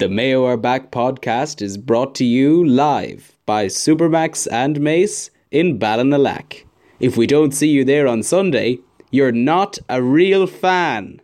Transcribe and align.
The 0.00 0.08
Mayo 0.08 0.46
Are 0.46 0.56
Back 0.56 0.90
podcast 0.90 1.60
is 1.60 1.76
brought 1.76 2.14
to 2.14 2.24
you 2.24 2.64
live 2.66 3.36
by 3.44 3.66
Supermac's 3.66 4.46
and 4.46 4.80
Mace 4.80 5.30
in 5.50 5.78
Ballinalack. 5.78 6.64
If 7.00 7.18
we 7.18 7.26
don't 7.26 7.52
see 7.52 7.68
you 7.68 7.84
there 7.84 8.08
on 8.08 8.22
Sunday, 8.22 8.78
you're 9.10 9.30
not 9.30 9.78
a 9.90 10.02
real 10.02 10.46
fan. 10.46 11.20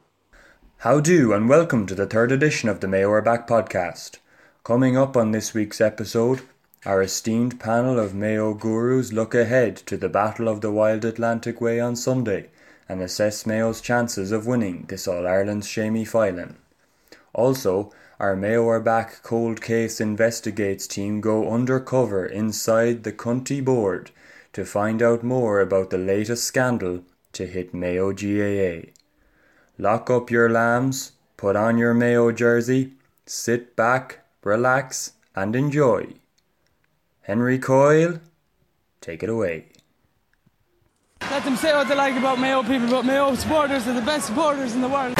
How 0.80 1.00
do 1.00 1.32
and 1.32 1.48
welcome 1.48 1.86
to 1.86 1.94
the 1.94 2.04
third 2.04 2.30
edition 2.30 2.68
of 2.68 2.80
the 2.80 2.86
Mayo 2.86 3.10
Are 3.12 3.22
Back 3.22 3.48
podcast. 3.48 4.18
Coming 4.62 4.94
up 4.94 5.16
on 5.16 5.30
this 5.30 5.54
week's 5.54 5.80
episode, 5.80 6.42
our 6.84 7.00
esteemed 7.00 7.58
panel 7.58 7.98
of 7.98 8.14
Mayo 8.14 8.52
gurus 8.52 9.10
look 9.10 9.34
ahead 9.34 9.76
to 9.86 9.96
the 9.96 10.10
Battle 10.10 10.48
of 10.48 10.60
the 10.60 10.70
Wild 10.70 11.06
Atlantic 11.06 11.62
Way 11.62 11.80
on 11.80 11.96
Sunday 11.96 12.50
and 12.90 13.00
assess 13.00 13.46
Mayo's 13.46 13.80
chances 13.80 14.32
of 14.32 14.46
winning 14.46 14.84
this 14.90 15.08
All 15.08 15.26
Ireland's 15.26 15.66
Shamey 15.66 16.04
Filen. 16.04 16.56
Also, 17.32 17.90
our 18.18 18.34
Mayo 18.34 18.80
Back 18.80 19.22
Cold 19.22 19.60
Case 19.60 20.00
Investigates 20.00 20.86
team 20.86 21.20
go 21.20 21.52
undercover 21.52 22.24
inside 22.24 23.04
the 23.04 23.12
Cunty 23.12 23.62
board 23.62 24.10
to 24.54 24.64
find 24.64 25.02
out 25.02 25.22
more 25.22 25.60
about 25.60 25.90
the 25.90 25.98
latest 25.98 26.44
scandal 26.44 27.02
to 27.32 27.46
hit 27.46 27.74
Mayo 27.74 28.12
GAA. 28.12 28.90
Lock 29.78 30.08
up 30.08 30.30
your 30.30 30.48
lambs, 30.48 31.12
put 31.36 31.56
on 31.56 31.76
your 31.76 31.92
Mayo 31.92 32.32
jersey, 32.32 32.92
sit 33.26 33.76
back, 33.76 34.20
relax, 34.42 35.12
and 35.34 35.54
enjoy. 35.54 36.06
Henry 37.22 37.58
Coyle, 37.58 38.20
take 39.02 39.22
it 39.22 39.28
away. 39.28 39.66
Let 41.20 41.44
them 41.44 41.56
say 41.56 41.74
what 41.74 41.88
they 41.88 41.94
like 41.94 42.16
about 42.16 42.38
Mayo 42.38 42.62
people, 42.62 42.88
but 42.88 43.04
Mayo 43.04 43.34
supporters 43.34 43.86
are 43.86 43.92
the 43.92 44.00
best 44.00 44.28
supporters 44.28 44.74
in 44.74 44.80
the 44.80 44.88
world. 44.88 45.14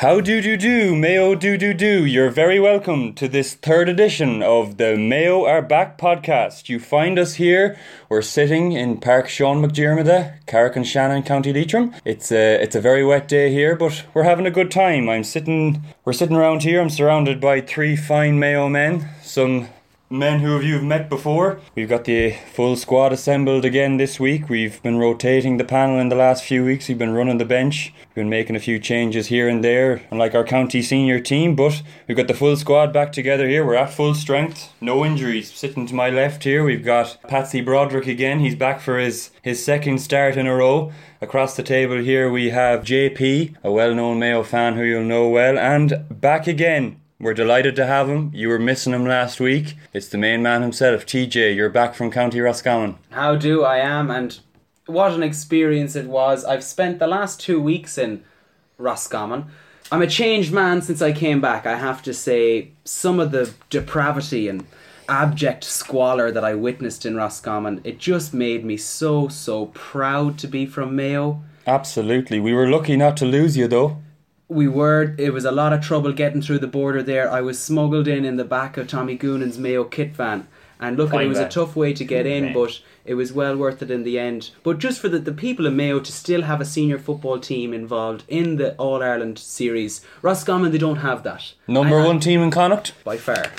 How 0.00 0.18
do 0.22 0.40
do 0.40 0.56
do, 0.56 0.96
Mayo 0.96 1.34
do 1.34 1.58
do 1.58 1.74
do. 1.74 2.06
You're 2.06 2.30
very 2.30 2.58
welcome 2.58 3.12
to 3.16 3.28
this 3.28 3.52
third 3.52 3.86
edition 3.86 4.42
of 4.42 4.78
the 4.78 4.96
Mayo 4.96 5.44
Are 5.44 5.60
Back 5.60 5.98
podcast. 5.98 6.70
You 6.70 6.80
find 6.80 7.18
us 7.18 7.34
here. 7.34 7.76
We're 8.08 8.22
sitting 8.22 8.72
in 8.72 8.98
Park 8.98 9.28
Sean 9.28 9.62
McDermott, 9.62 10.46
Carrick-on-Shannon, 10.46 11.24
County 11.24 11.52
Leitrim. 11.52 11.94
It's 12.06 12.32
a 12.32 12.62
it's 12.62 12.74
a 12.74 12.80
very 12.80 13.04
wet 13.04 13.28
day 13.28 13.52
here, 13.52 13.76
but 13.76 14.06
we're 14.14 14.22
having 14.22 14.46
a 14.46 14.50
good 14.50 14.70
time. 14.70 15.10
I'm 15.10 15.22
sitting 15.22 15.82
we're 16.06 16.14
sitting 16.14 16.36
around 16.36 16.62
here. 16.62 16.80
I'm 16.80 16.88
surrounded 16.88 17.38
by 17.38 17.60
three 17.60 17.94
fine 17.94 18.38
Mayo 18.38 18.70
men, 18.70 19.06
some 19.20 19.68
men 20.12 20.40
who 20.40 20.50
have 20.54 20.64
you've 20.64 20.82
met 20.82 21.08
before. 21.08 21.60
We've 21.76 21.88
got 21.88 22.02
the 22.04 22.32
full 22.52 22.74
squad 22.74 23.12
assembled 23.12 23.64
again 23.64 23.96
this 23.96 24.18
week. 24.18 24.48
We've 24.48 24.82
been 24.82 24.98
rotating 24.98 25.56
the 25.56 25.64
panel 25.64 26.00
in 26.00 26.08
the 26.08 26.16
last 26.16 26.42
few 26.42 26.64
weeks. 26.64 26.88
We've 26.88 26.98
been 26.98 27.14
running 27.14 27.38
the 27.38 27.44
bench. 27.44 27.94
We've 28.08 28.16
been 28.16 28.28
making 28.28 28.56
a 28.56 28.60
few 28.60 28.80
changes 28.80 29.28
here 29.28 29.48
and 29.48 29.62
there, 29.62 30.02
unlike 30.10 30.34
our 30.34 30.42
county 30.42 30.82
senior 30.82 31.20
team. 31.20 31.54
But 31.54 31.82
we've 32.08 32.16
got 32.16 32.26
the 32.26 32.34
full 32.34 32.56
squad 32.56 32.92
back 32.92 33.12
together 33.12 33.48
here. 33.48 33.64
We're 33.64 33.76
at 33.76 33.92
full 33.94 34.14
strength. 34.14 34.72
No 34.80 35.04
injuries. 35.04 35.52
Sitting 35.52 35.86
to 35.86 35.94
my 35.94 36.10
left 36.10 36.42
here, 36.42 36.64
we've 36.64 36.84
got 36.84 37.18
Patsy 37.28 37.60
Broderick 37.60 38.08
again. 38.08 38.40
He's 38.40 38.56
back 38.56 38.80
for 38.80 38.98
his, 38.98 39.30
his 39.42 39.64
second 39.64 39.98
start 39.98 40.36
in 40.36 40.48
a 40.48 40.56
row. 40.56 40.92
Across 41.20 41.54
the 41.54 41.62
table 41.62 41.98
here, 41.98 42.28
we 42.28 42.50
have 42.50 42.82
JP, 42.82 43.56
a 43.62 43.70
well 43.70 43.94
known 43.94 44.18
Mayo 44.18 44.42
fan 44.42 44.74
who 44.74 44.82
you'll 44.82 45.04
know 45.04 45.28
well, 45.28 45.56
and 45.58 46.04
back 46.10 46.46
again, 46.46 46.99
we're 47.20 47.34
delighted 47.34 47.76
to 47.76 47.86
have 47.86 48.08
him. 48.08 48.30
You 48.34 48.48
were 48.48 48.58
missing 48.58 48.94
him 48.94 49.04
last 49.04 49.40
week. 49.40 49.76
It's 49.92 50.08
the 50.08 50.16
main 50.16 50.42
man 50.42 50.62
himself, 50.62 51.04
TJ. 51.04 51.54
You're 51.54 51.68
back 51.68 51.94
from 51.94 52.10
County 52.10 52.40
Roscommon. 52.40 52.96
How 53.10 53.36
do 53.36 53.62
I 53.62 53.76
am, 53.76 54.10
and 54.10 54.40
what 54.86 55.12
an 55.12 55.22
experience 55.22 55.94
it 55.94 56.06
was. 56.06 56.44
I've 56.44 56.64
spent 56.64 56.98
the 56.98 57.06
last 57.06 57.38
two 57.38 57.60
weeks 57.60 57.98
in 57.98 58.24
Roscommon. 58.78 59.46
I'm 59.92 60.02
a 60.02 60.06
changed 60.06 60.52
man 60.52 60.80
since 60.80 61.02
I 61.02 61.12
came 61.12 61.40
back. 61.40 61.66
I 61.66 61.76
have 61.76 62.02
to 62.04 62.14
say, 62.14 62.70
some 62.84 63.20
of 63.20 63.32
the 63.32 63.52
depravity 63.68 64.48
and 64.48 64.66
abject 65.08 65.64
squalor 65.64 66.30
that 66.30 66.44
I 66.44 66.54
witnessed 66.54 67.04
in 67.04 67.16
Roscommon, 67.16 67.80
it 67.84 67.98
just 67.98 68.32
made 68.32 68.64
me 68.64 68.76
so, 68.76 69.28
so 69.28 69.66
proud 69.66 70.38
to 70.38 70.46
be 70.46 70.64
from 70.64 70.96
Mayo. 70.96 71.42
Absolutely. 71.66 72.40
We 72.40 72.54
were 72.54 72.70
lucky 72.70 72.96
not 72.96 73.16
to 73.18 73.26
lose 73.26 73.56
you, 73.56 73.68
though. 73.68 73.98
We 74.50 74.66
were 74.66 75.14
it 75.16 75.32
was 75.32 75.44
a 75.44 75.52
lot 75.52 75.72
of 75.72 75.80
trouble 75.80 76.12
getting 76.12 76.42
through 76.42 76.58
the 76.58 76.66
border 76.66 77.02
there 77.02 77.30
i 77.30 77.40
was 77.40 77.58
smuggled 77.58 78.08
in 78.08 78.24
in 78.24 78.36
the 78.36 78.44
back 78.44 78.76
of 78.76 78.88
tommy 78.88 79.16
goonan's 79.16 79.58
mayo 79.58 79.84
kit 79.84 80.10
van 80.14 80.46
and 80.80 80.96
look 80.96 81.10
Fine 81.10 81.26
it 81.26 81.28
was 81.28 81.38
a 81.38 81.48
tough 81.48 81.76
way 81.76 81.92
to 81.92 82.04
get 82.04 82.26
in 82.26 82.52
but 82.52 82.80
it 83.04 83.14
was 83.14 83.32
well 83.32 83.56
worth 83.56 83.80
it 83.80 83.90
in 83.90 84.02
the 84.02 84.18
end 84.18 84.50
but 84.64 84.78
just 84.78 85.00
for 85.00 85.08
the, 85.08 85.20
the 85.20 85.32
people 85.32 85.66
in 85.66 85.76
mayo 85.76 86.00
to 86.00 86.12
still 86.12 86.42
have 86.42 86.60
a 86.60 86.64
senior 86.64 86.98
football 86.98 87.38
team 87.38 87.72
involved 87.72 88.24
in 88.28 88.56
the 88.56 88.74
all-ireland 88.74 89.38
series 89.38 90.04
roscommon 90.20 90.72
they 90.72 90.78
don't 90.78 90.96
have 90.96 91.22
that 91.22 91.52
Number 91.68 91.98
And- 91.98 92.06
one 92.06 92.20
team 92.20 92.42
in 92.42 92.50
Connacht? 92.50 92.92
by 93.04 93.16
far 93.18 93.52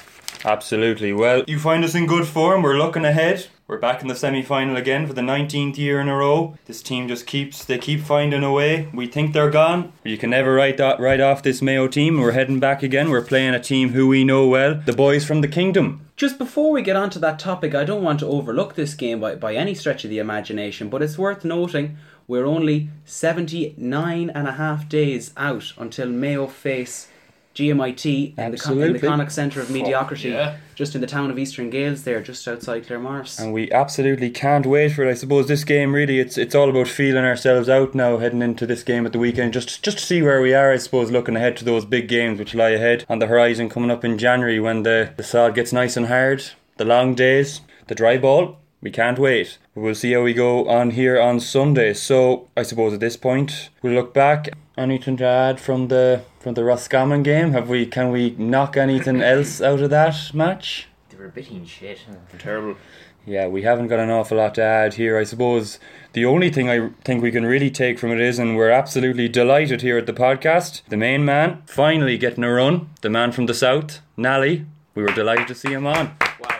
Absolutely. 0.43 1.13
Well, 1.13 1.43
you 1.47 1.59
find 1.59 1.83
us 1.83 1.93
in 1.93 2.07
good 2.07 2.25
form. 2.27 2.63
We're 2.63 2.77
looking 2.77 3.05
ahead. 3.05 3.47
We're 3.71 3.77
back 3.77 4.01
in 4.01 4.09
the 4.09 4.17
semi-final 4.17 4.75
again 4.75 5.07
for 5.07 5.13
the 5.13 5.21
19th 5.21 5.77
year 5.77 6.01
in 6.01 6.09
a 6.09 6.17
row. 6.17 6.57
This 6.65 6.81
team 6.81 7.07
just 7.07 7.25
keeps 7.25 7.63
they 7.63 7.77
keep 7.77 8.01
finding 8.01 8.43
a 8.43 8.51
way. 8.51 8.89
We 8.93 9.07
think 9.07 9.31
they're 9.31 9.49
gone. 9.49 9.93
You 10.03 10.17
can 10.17 10.31
never 10.31 10.53
write 10.53 10.75
that 10.75 10.99
right 10.99 11.21
off 11.21 11.41
this 11.41 11.61
Mayo 11.61 11.87
team. 11.87 12.19
We're 12.19 12.33
heading 12.33 12.59
back 12.59 12.83
again. 12.83 13.09
We're 13.09 13.21
playing 13.21 13.53
a 13.53 13.61
team 13.61 13.93
who 13.93 14.09
we 14.09 14.25
know 14.25 14.45
well, 14.45 14.75
the 14.85 14.91
boys 14.91 15.23
from 15.23 15.39
the 15.39 15.47
Kingdom. 15.47 16.05
Just 16.17 16.37
before 16.37 16.73
we 16.73 16.81
get 16.81 16.97
onto 16.97 17.17
that 17.21 17.39
topic, 17.39 17.73
I 17.73 17.85
don't 17.85 18.03
want 18.03 18.19
to 18.19 18.27
overlook 18.27 18.75
this 18.75 18.93
game 18.93 19.21
by, 19.21 19.35
by 19.35 19.55
any 19.55 19.73
stretch 19.73 20.03
of 20.03 20.09
the 20.09 20.19
imagination, 20.19 20.89
but 20.89 21.01
it's 21.01 21.17
worth 21.17 21.45
noting 21.45 21.95
we're 22.27 22.45
only 22.45 22.89
79 23.05 24.29
and 24.29 24.47
a 24.49 24.51
half 24.51 24.89
days 24.89 25.31
out 25.37 25.71
until 25.77 26.09
Mayo 26.09 26.47
face 26.47 27.07
GMIT 27.55 28.05
in 28.05 28.35
the, 28.35 28.35
Con- 28.35 28.43
in 28.43 28.51
the 28.51 28.53
Absolutely. 28.53 28.99
Connacht 28.99 29.31
Centre 29.31 29.61
of 29.61 29.69
Mediocrity, 29.69 30.29
yeah. 30.29 30.57
just 30.73 30.95
in 30.95 31.01
the 31.01 31.07
town 31.07 31.29
of 31.29 31.37
Eastern 31.37 31.69
Gales 31.69 32.03
there, 32.03 32.21
just 32.21 32.47
outside 32.47 32.85
Claremorris. 32.85 33.39
And 33.39 33.51
we 33.51 33.71
absolutely 33.71 34.29
can't 34.29 34.65
wait 34.65 34.93
for 34.93 35.03
it. 35.03 35.11
I 35.11 35.15
suppose 35.15 35.47
this 35.47 35.63
game 35.63 35.93
really 35.93 36.19
it's 36.19 36.37
it's 36.37 36.55
all 36.55 36.69
about 36.69 36.87
feeling 36.87 37.25
ourselves 37.25 37.67
out 37.67 37.93
now 37.93 38.17
heading 38.17 38.41
into 38.41 38.65
this 38.65 38.83
game 38.83 39.05
at 39.05 39.11
the 39.11 39.19
weekend 39.19 39.53
just 39.53 39.83
just 39.83 39.99
to 39.99 40.05
see 40.05 40.21
where 40.21 40.41
we 40.41 40.53
are 40.53 40.71
I 40.71 40.77
suppose 40.77 41.11
looking 41.11 41.35
ahead 41.35 41.57
to 41.57 41.65
those 41.65 41.85
big 41.85 42.07
games 42.07 42.39
which 42.39 42.55
lie 42.55 42.69
ahead 42.69 43.05
on 43.09 43.19
the 43.19 43.27
horizon 43.27 43.69
coming 43.69 43.91
up 43.91 44.05
in 44.05 44.17
January 44.17 44.59
when 44.59 44.83
the, 44.83 45.13
the 45.17 45.23
sod 45.23 45.55
gets 45.55 45.73
nice 45.73 45.97
and 45.97 46.07
hard, 46.07 46.43
the 46.77 46.85
long 46.85 47.15
days, 47.15 47.61
the 47.87 47.95
dry 47.95 48.17
ball. 48.17 48.57
We 48.81 48.89
can't 48.89 49.19
wait. 49.19 49.59
We'll 49.75 49.93
see 49.93 50.13
how 50.13 50.23
we 50.23 50.33
go 50.33 50.67
on 50.67 50.91
here 50.91 51.21
on 51.21 51.39
Sunday. 51.39 51.93
So 51.93 52.49
I 52.57 52.63
suppose 52.63 52.93
at 52.93 52.99
this 52.99 53.15
point 53.15 53.69
we'll 53.83 53.93
look 53.93 54.13
back. 54.13 54.49
Anything 54.77 55.17
to 55.17 55.25
add 55.25 55.59
from 55.59 55.89
the 55.89 56.23
from 56.39 56.53
the 56.53 56.63
Roscommon 56.63 57.23
game? 57.23 57.51
Have 57.51 57.67
we 57.67 57.85
can 57.85 58.11
we 58.11 58.31
knock 58.31 58.77
anything 58.77 59.21
else 59.33 59.61
out 59.61 59.81
of 59.81 59.89
that 59.89 60.33
match? 60.33 60.87
They 61.09 61.17
were 61.17 61.25
a 61.25 61.29
bit 61.29 61.51
in 61.51 61.65
shit. 61.65 61.99
Terrible. 62.39 62.77
Yeah, 63.25 63.47
we 63.47 63.61
haven't 63.61 63.87
got 63.87 63.99
an 63.99 64.09
awful 64.09 64.37
lot 64.37 64.55
to 64.55 64.63
add 64.63 64.95
here. 64.95 65.17
I 65.17 65.25
suppose 65.25 65.77
the 66.13 66.25
only 66.25 66.49
thing 66.49 66.69
I 66.69 66.89
think 67.03 67.21
we 67.21 67.31
can 67.31 67.45
really 67.45 67.69
take 67.69 67.99
from 67.99 68.11
it 68.11 68.19
is, 68.19 68.39
and 68.39 68.55
we're 68.57 68.71
absolutely 68.71 69.29
delighted 69.29 69.81
here 69.81 69.99
at 69.99 70.07
the 70.07 70.13
podcast, 70.13 70.81
the 70.89 70.97
main 70.97 71.23
man 71.23 71.61
finally 71.67 72.17
getting 72.17 72.43
a 72.43 72.51
run, 72.51 72.89
the 73.01 73.11
man 73.11 73.31
from 73.31 73.45
the 73.45 73.53
south, 73.53 73.99
Nally. 74.17 74.65
We 74.95 75.03
were 75.03 75.13
delighted 75.13 75.47
to 75.49 75.55
see 75.55 75.71
him 75.71 75.85
on. 75.85 76.15
Wow. 76.39 76.57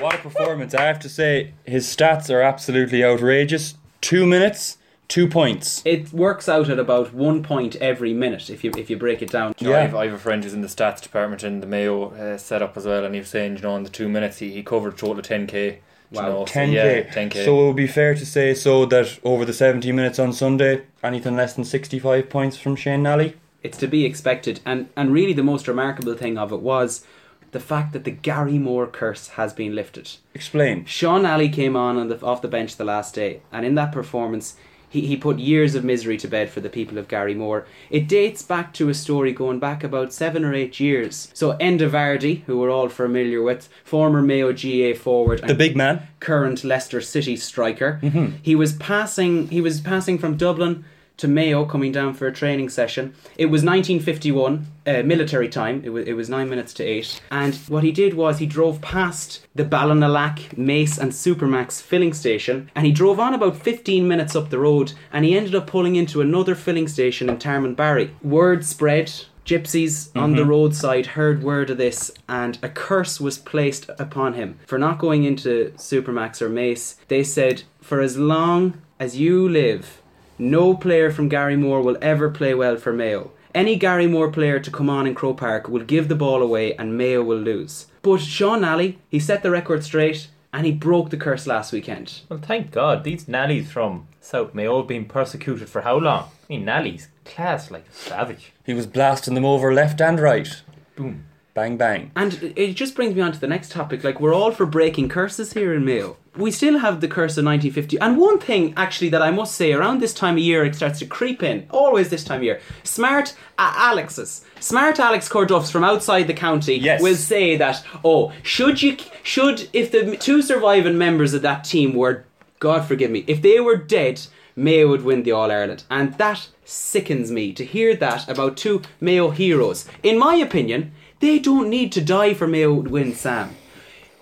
What 0.00 0.14
a 0.14 0.18
performance! 0.18 0.74
I 0.74 0.84
have 0.84 1.00
to 1.00 1.08
say, 1.08 1.52
his 1.66 1.86
stats 1.86 2.32
are 2.32 2.40
absolutely 2.40 3.04
outrageous. 3.04 3.74
Two 4.00 4.26
minutes, 4.26 4.78
two 5.08 5.28
points. 5.28 5.82
it 5.84 6.12
works 6.12 6.48
out 6.48 6.68
at 6.68 6.78
about 6.78 7.12
one 7.12 7.42
point 7.42 7.76
every 7.76 8.12
minute 8.14 8.48
if 8.50 8.64
you 8.64 8.70
if 8.76 8.88
you 8.90 8.96
break 8.96 9.22
it 9.22 9.30
down. 9.30 9.54
Yeah. 9.58 9.80
I've, 9.80 9.94
I 9.94 10.06
have 10.06 10.14
a 10.14 10.18
friend 10.18 10.42
who's 10.42 10.54
in 10.54 10.60
the 10.62 10.68
stats 10.68 11.00
department 11.02 11.44
in 11.44 11.60
the 11.60 11.66
Mayo 11.66 12.10
uh, 12.10 12.38
setup 12.38 12.76
as 12.76 12.86
well, 12.86 13.04
and 13.04 13.14
he 13.14 13.20
was 13.20 13.28
saying, 13.28 13.56
you 13.56 13.62
know, 13.62 13.76
in 13.76 13.82
the 13.84 13.90
two 13.90 14.08
minutes 14.08 14.38
he, 14.38 14.50
he 14.52 14.62
covered 14.62 14.94
a 14.94 14.96
total 14.96 15.18
of 15.20 15.26
10k. 15.26 15.52
you 15.74 15.78
Wow. 16.10 16.28
know, 16.28 16.44
so 16.46 16.52
10k. 16.54 16.72
yeah, 16.72 17.02
10k. 17.12 17.44
So 17.44 17.62
it 17.62 17.66
would 17.66 17.76
be 17.76 17.86
fair 17.86 18.14
to 18.14 18.24
say 18.26 18.54
so 18.54 18.86
that 18.86 19.18
over 19.24 19.44
the 19.44 19.52
70 19.52 19.90
minutes 19.92 20.18
on 20.18 20.32
Sunday, 20.32 20.82
anything 21.02 21.34
less 21.36 21.54
than 21.54 21.64
65 21.64 22.28
points 22.30 22.56
from 22.56 22.76
Shane 22.76 23.02
Nally. 23.02 23.34
it's 23.62 23.78
to 23.78 23.86
be 23.86 24.04
expected 24.04 24.60
and 24.66 24.88
and 24.96 25.10
really 25.12 25.32
the 25.32 25.42
most 25.42 25.66
remarkable 25.66 26.14
thing 26.14 26.36
of 26.38 26.52
it 26.52 26.60
was 26.60 27.04
the 27.52 27.60
fact 27.60 27.92
that 27.92 28.04
the 28.04 28.12
Garrymore 28.12 28.90
curse 28.92 29.28
has 29.28 29.52
been 29.52 29.74
lifted. 29.76 30.10
Explain. 30.34 30.84
Sean 30.86 31.24
Alley 31.24 31.48
came 31.48 31.76
on, 31.76 31.96
on 31.96 32.08
the, 32.08 32.20
off 32.20 32.42
the 32.42 32.48
bench 32.48 32.76
the 32.76 32.84
last 32.84 33.14
day, 33.14 33.40
and 33.52 33.64
in 33.64 33.74
that 33.76 33.92
performance, 33.92 34.56
he, 34.94 35.06
he 35.08 35.16
put 35.16 35.40
years 35.40 35.74
of 35.74 35.82
misery 35.84 36.16
to 36.16 36.28
bed 36.28 36.48
for 36.48 36.60
the 36.60 36.68
people 36.68 36.98
of 36.98 37.08
Garrymore. 37.08 37.64
It 37.90 38.06
dates 38.06 38.42
back 38.42 38.72
to 38.74 38.88
a 38.88 38.94
story 38.94 39.32
going 39.32 39.58
back 39.58 39.82
about 39.82 40.12
seven 40.12 40.44
or 40.44 40.54
eight 40.54 40.78
years. 40.78 41.28
So 41.34 41.54
Enda 41.58 41.88
Varley, 41.88 42.44
who 42.46 42.58
we're 42.60 42.70
all 42.70 42.88
familiar 42.88 43.42
with, 43.42 43.68
former 43.82 44.22
Mayo 44.22 44.52
GA 44.52 44.94
forward, 44.94 45.42
The 45.42 45.54
big 45.54 45.76
man. 45.76 46.06
current 46.20 46.62
Leicester 46.62 47.00
City 47.00 47.36
striker, 47.36 47.98
mm-hmm. 48.02 48.36
he 48.40 48.54
was 48.54 48.74
passing. 48.74 49.48
He 49.48 49.60
was 49.60 49.80
passing 49.80 50.16
from 50.16 50.36
Dublin 50.36 50.84
to 51.16 51.28
Mayo 51.28 51.64
coming 51.64 51.92
down 51.92 52.14
for 52.14 52.26
a 52.26 52.32
training 52.32 52.68
session. 52.68 53.14
It 53.36 53.46
was 53.46 53.62
1951, 53.62 54.66
uh, 54.86 55.02
military 55.04 55.48
time. 55.48 55.82
It 55.84 55.90
was, 55.90 56.06
it 56.06 56.14
was 56.14 56.28
nine 56.28 56.48
minutes 56.48 56.74
to 56.74 56.84
eight. 56.84 57.20
And 57.30 57.54
what 57.68 57.84
he 57.84 57.92
did 57.92 58.14
was 58.14 58.38
he 58.38 58.46
drove 58.46 58.80
past 58.80 59.46
the 59.54 59.64
Ballinalack, 59.64 60.56
Mace, 60.58 60.98
and 60.98 61.12
Supermac's 61.12 61.80
filling 61.80 62.12
station, 62.12 62.70
and 62.74 62.84
he 62.86 62.92
drove 62.92 63.20
on 63.20 63.34
about 63.34 63.56
15 63.56 64.06
minutes 64.06 64.34
up 64.34 64.50
the 64.50 64.58
road, 64.58 64.92
and 65.12 65.24
he 65.24 65.36
ended 65.36 65.54
up 65.54 65.66
pulling 65.66 65.96
into 65.96 66.20
another 66.20 66.54
filling 66.54 66.88
station 66.88 67.28
in 67.28 67.38
Tarmonbarry. 67.38 68.10
Word 68.22 68.64
spread. 68.64 69.12
Gypsies 69.44 70.08
on 70.16 70.36
the 70.36 70.46
roadside 70.46 71.04
heard 71.04 71.42
word 71.42 71.68
of 71.68 71.76
this, 71.76 72.10
and 72.26 72.58
a 72.62 72.68
curse 72.70 73.20
was 73.20 73.36
placed 73.36 73.90
upon 73.98 74.32
him 74.32 74.58
for 74.66 74.78
not 74.78 74.98
going 74.98 75.24
into 75.24 75.70
Supermac's 75.76 76.40
or 76.40 76.48
Mace. 76.48 76.96
They 77.08 77.22
said, 77.22 77.64
For 77.82 78.00
as 78.00 78.16
long 78.16 78.80
as 78.98 79.18
you 79.18 79.46
live, 79.46 80.00
no 80.38 80.74
player 80.74 81.10
from 81.10 81.30
Garrymore 81.30 81.82
will 81.82 81.98
ever 82.02 82.30
play 82.30 82.54
well 82.54 82.76
for 82.76 82.92
Mayo. 82.92 83.30
Any 83.54 83.78
Garrymore 83.78 84.32
player 84.32 84.58
to 84.58 84.70
come 84.70 84.90
on 84.90 85.06
in 85.06 85.14
Crow 85.14 85.32
Park 85.34 85.68
will 85.68 85.84
give 85.84 86.08
the 86.08 86.16
ball 86.16 86.42
away 86.42 86.74
and 86.74 86.98
Mayo 86.98 87.22
will 87.22 87.38
lose. 87.38 87.86
But 88.02 88.20
Sean 88.20 88.62
Nally, 88.62 88.98
he 89.08 89.20
set 89.20 89.42
the 89.42 89.50
record 89.50 89.84
straight 89.84 90.28
and 90.52 90.66
he 90.66 90.72
broke 90.72 91.10
the 91.10 91.16
curse 91.16 91.46
last 91.46 91.72
weekend. 91.72 92.20
Well, 92.28 92.40
thank 92.40 92.70
God. 92.70 93.04
These 93.04 93.26
Nallys 93.26 93.66
from 93.66 94.08
South 94.20 94.54
Mayo 94.54 94.78
have 94.78 94.88
been 94.88 95.04
persecuted 95.04 95.68
for 95.68 95.82
how 95.82 95.98
long? 95.98 96.24
I 96.24 96.46
mean, 96.48 96.64
Nally's 96.64 97.08
class 97.24 97.70
like 97.70 97.86
a 97.88 97.92
savage. 97.92 98.52
He 98.64 98.74
was 98.74 98.86
blasting 98.86 99.34
them 99.34 99.44
over 99.44 99.72
left 99.72 100.00
and 100.00 100.18
right. 100.18 100.62
Boom. 100.96 101.26
Bang 101.54 101.76
bang. 101.76 102.10
And 102.16 102.52
it 102.56 102.74
just 102.74 102.96
brings 102.96 103.14
me 103.14 103.22
on 103.22 103.32
to 103.32 103.40
the 103.40 103.46
next 103.46 103.70
topic. 103.70 104.02
Like, 104.02 104.20
we're 104.20 104.34
all 104.34 104.50
for 104.50 104.66
breaking 104.66 105.08
curses 105.08 105.52
here 105.52 105.72
in 105.72 105.84
Mayo. 105.84 106.16
We 106.36 106.50
still 106.50 106.78
have 106.78 107.00
the 107.00 107.06
curse 107.08 107.36
of 107.38 107.44
1950. 107.44 107.98
And 108.00 108.16
one 108.18 108.40
thing, 108.40 108.74
actually, 108.76 109.08
that 109.10 109.22
I 109.22 109.30
must 109.30 109.54
say, 109.54 109.72
around 109.72 110.00
this 110.00 110.12
time 110.12 110.34
of 110.34 110.40
year, 110.40 110.64
it 110.64 110.74
starts 110.74 110.98
to 110.98 111.06
creep 111.06 111.42
in. 111.42 111.66
Always 111.70 112.08
this 112.08 112.24
time 112.24 112.38
of 112.38 112.42
year. 112.42 112.60
Smart 112.82 113.36
uh, 113.56 113.72
Alexes. 113.76 114.44
Smart 114.58 114.98
Alex 114.98 115.28
Corduffs 115.28 115.70
from 115.70 115.84
outside 115.84 116.24
the 116.26 116.34
county 116.34 116.74
Yes. 116.76 117.00
will 117.00 117.14
say 117.14 117.56
that, 117.56 117.84
oh, 118.04 118.32
should 118.42 118.82
you, 118.82 118.96
should, 119.22 119.68
if 119.72 119.92
the 119.92 120.16
two 120.16 120.42
surviving 120.42 120.98
members 120.98 121.34
of 121.34 121.42
that 121.42 121.62
team 121.62 121.94
were, 121.94 122.24
God 122.58 122.84
forgive 122.84 123.10
me, 123.12 123.24
if 123.28 123.40
they 123.40 123.60
were 123.60 123.76
dead, 123.76 124.20
Mayo 124.56 124.88
would 124.88 125.02
win 125.02 125.22
the 125.22 125.32
All 125.32 125.50
Ireland. 125.52 125.84
And 125.90 126.14
that 126.14 126.48
sickens 126.64 127.30
me 127.30 127.52
to 127.52 127.64
hear 127.64 127.94
that 127.96 128.28
about 128.28 128.56
two 128.56 128.82
Mayo 129.00 129.30
heroes. 129.30 129.86
In 130.02 130.18
my 130.18 130.34
opinion, 130.34 130.92
they 131.20 131.38
don't 131.38 131.68
need 131.70 131.92
to 131.92 132.00
die 132.00 132.34
for 132.34 132.46
Mayo 132.48 132.82
to 132.82 132.90
win, 132.90 133.14
Sam. 133.14 133.54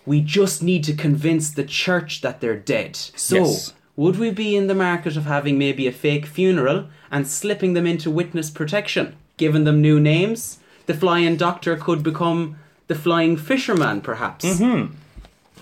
We 0.04 0.20
just 0.20 0.62
need 0.62 0.84
to 0.84 0.94
convince 0.94 1.50
the 1.50 1.64
church 1.64 2.20
that 2.22 2.40
they're 2.40 2.56
dead. 2.56 2.96
So, 2.96 3.36
Yes. 3.36 3.72
would 3.96 4.18
we 4.18 4.30
be 4.30 4.56
in 4.56 4.66
the 4.66 4.74
market 4.74 5.16
of 5.16 5.26
having 5.26 5.58
maybe 5.58 5.86
a 5.86 5.92
fake 5.92 6.26
funeral 6.26 6.86
and 7.10 7.26
slipping 7.26 7.74
them 7.74 7.86
into 7.86 8.10
witness 8.10 8.50
protection? 8.50 9.14
Giving 9.36 9.64
them 9.64 9.80
new 9.80 10.00
names? 10.00 10.58
The 10.86 10.94
flying 10.94 11.36
doctor 11.36 11.76
could 11.76 12.02
become 12.02 12.56
the 12.88 12.94
flying 12.96 13.36
fisherman, 13.36 14.00
perhaps. 14.00 14.44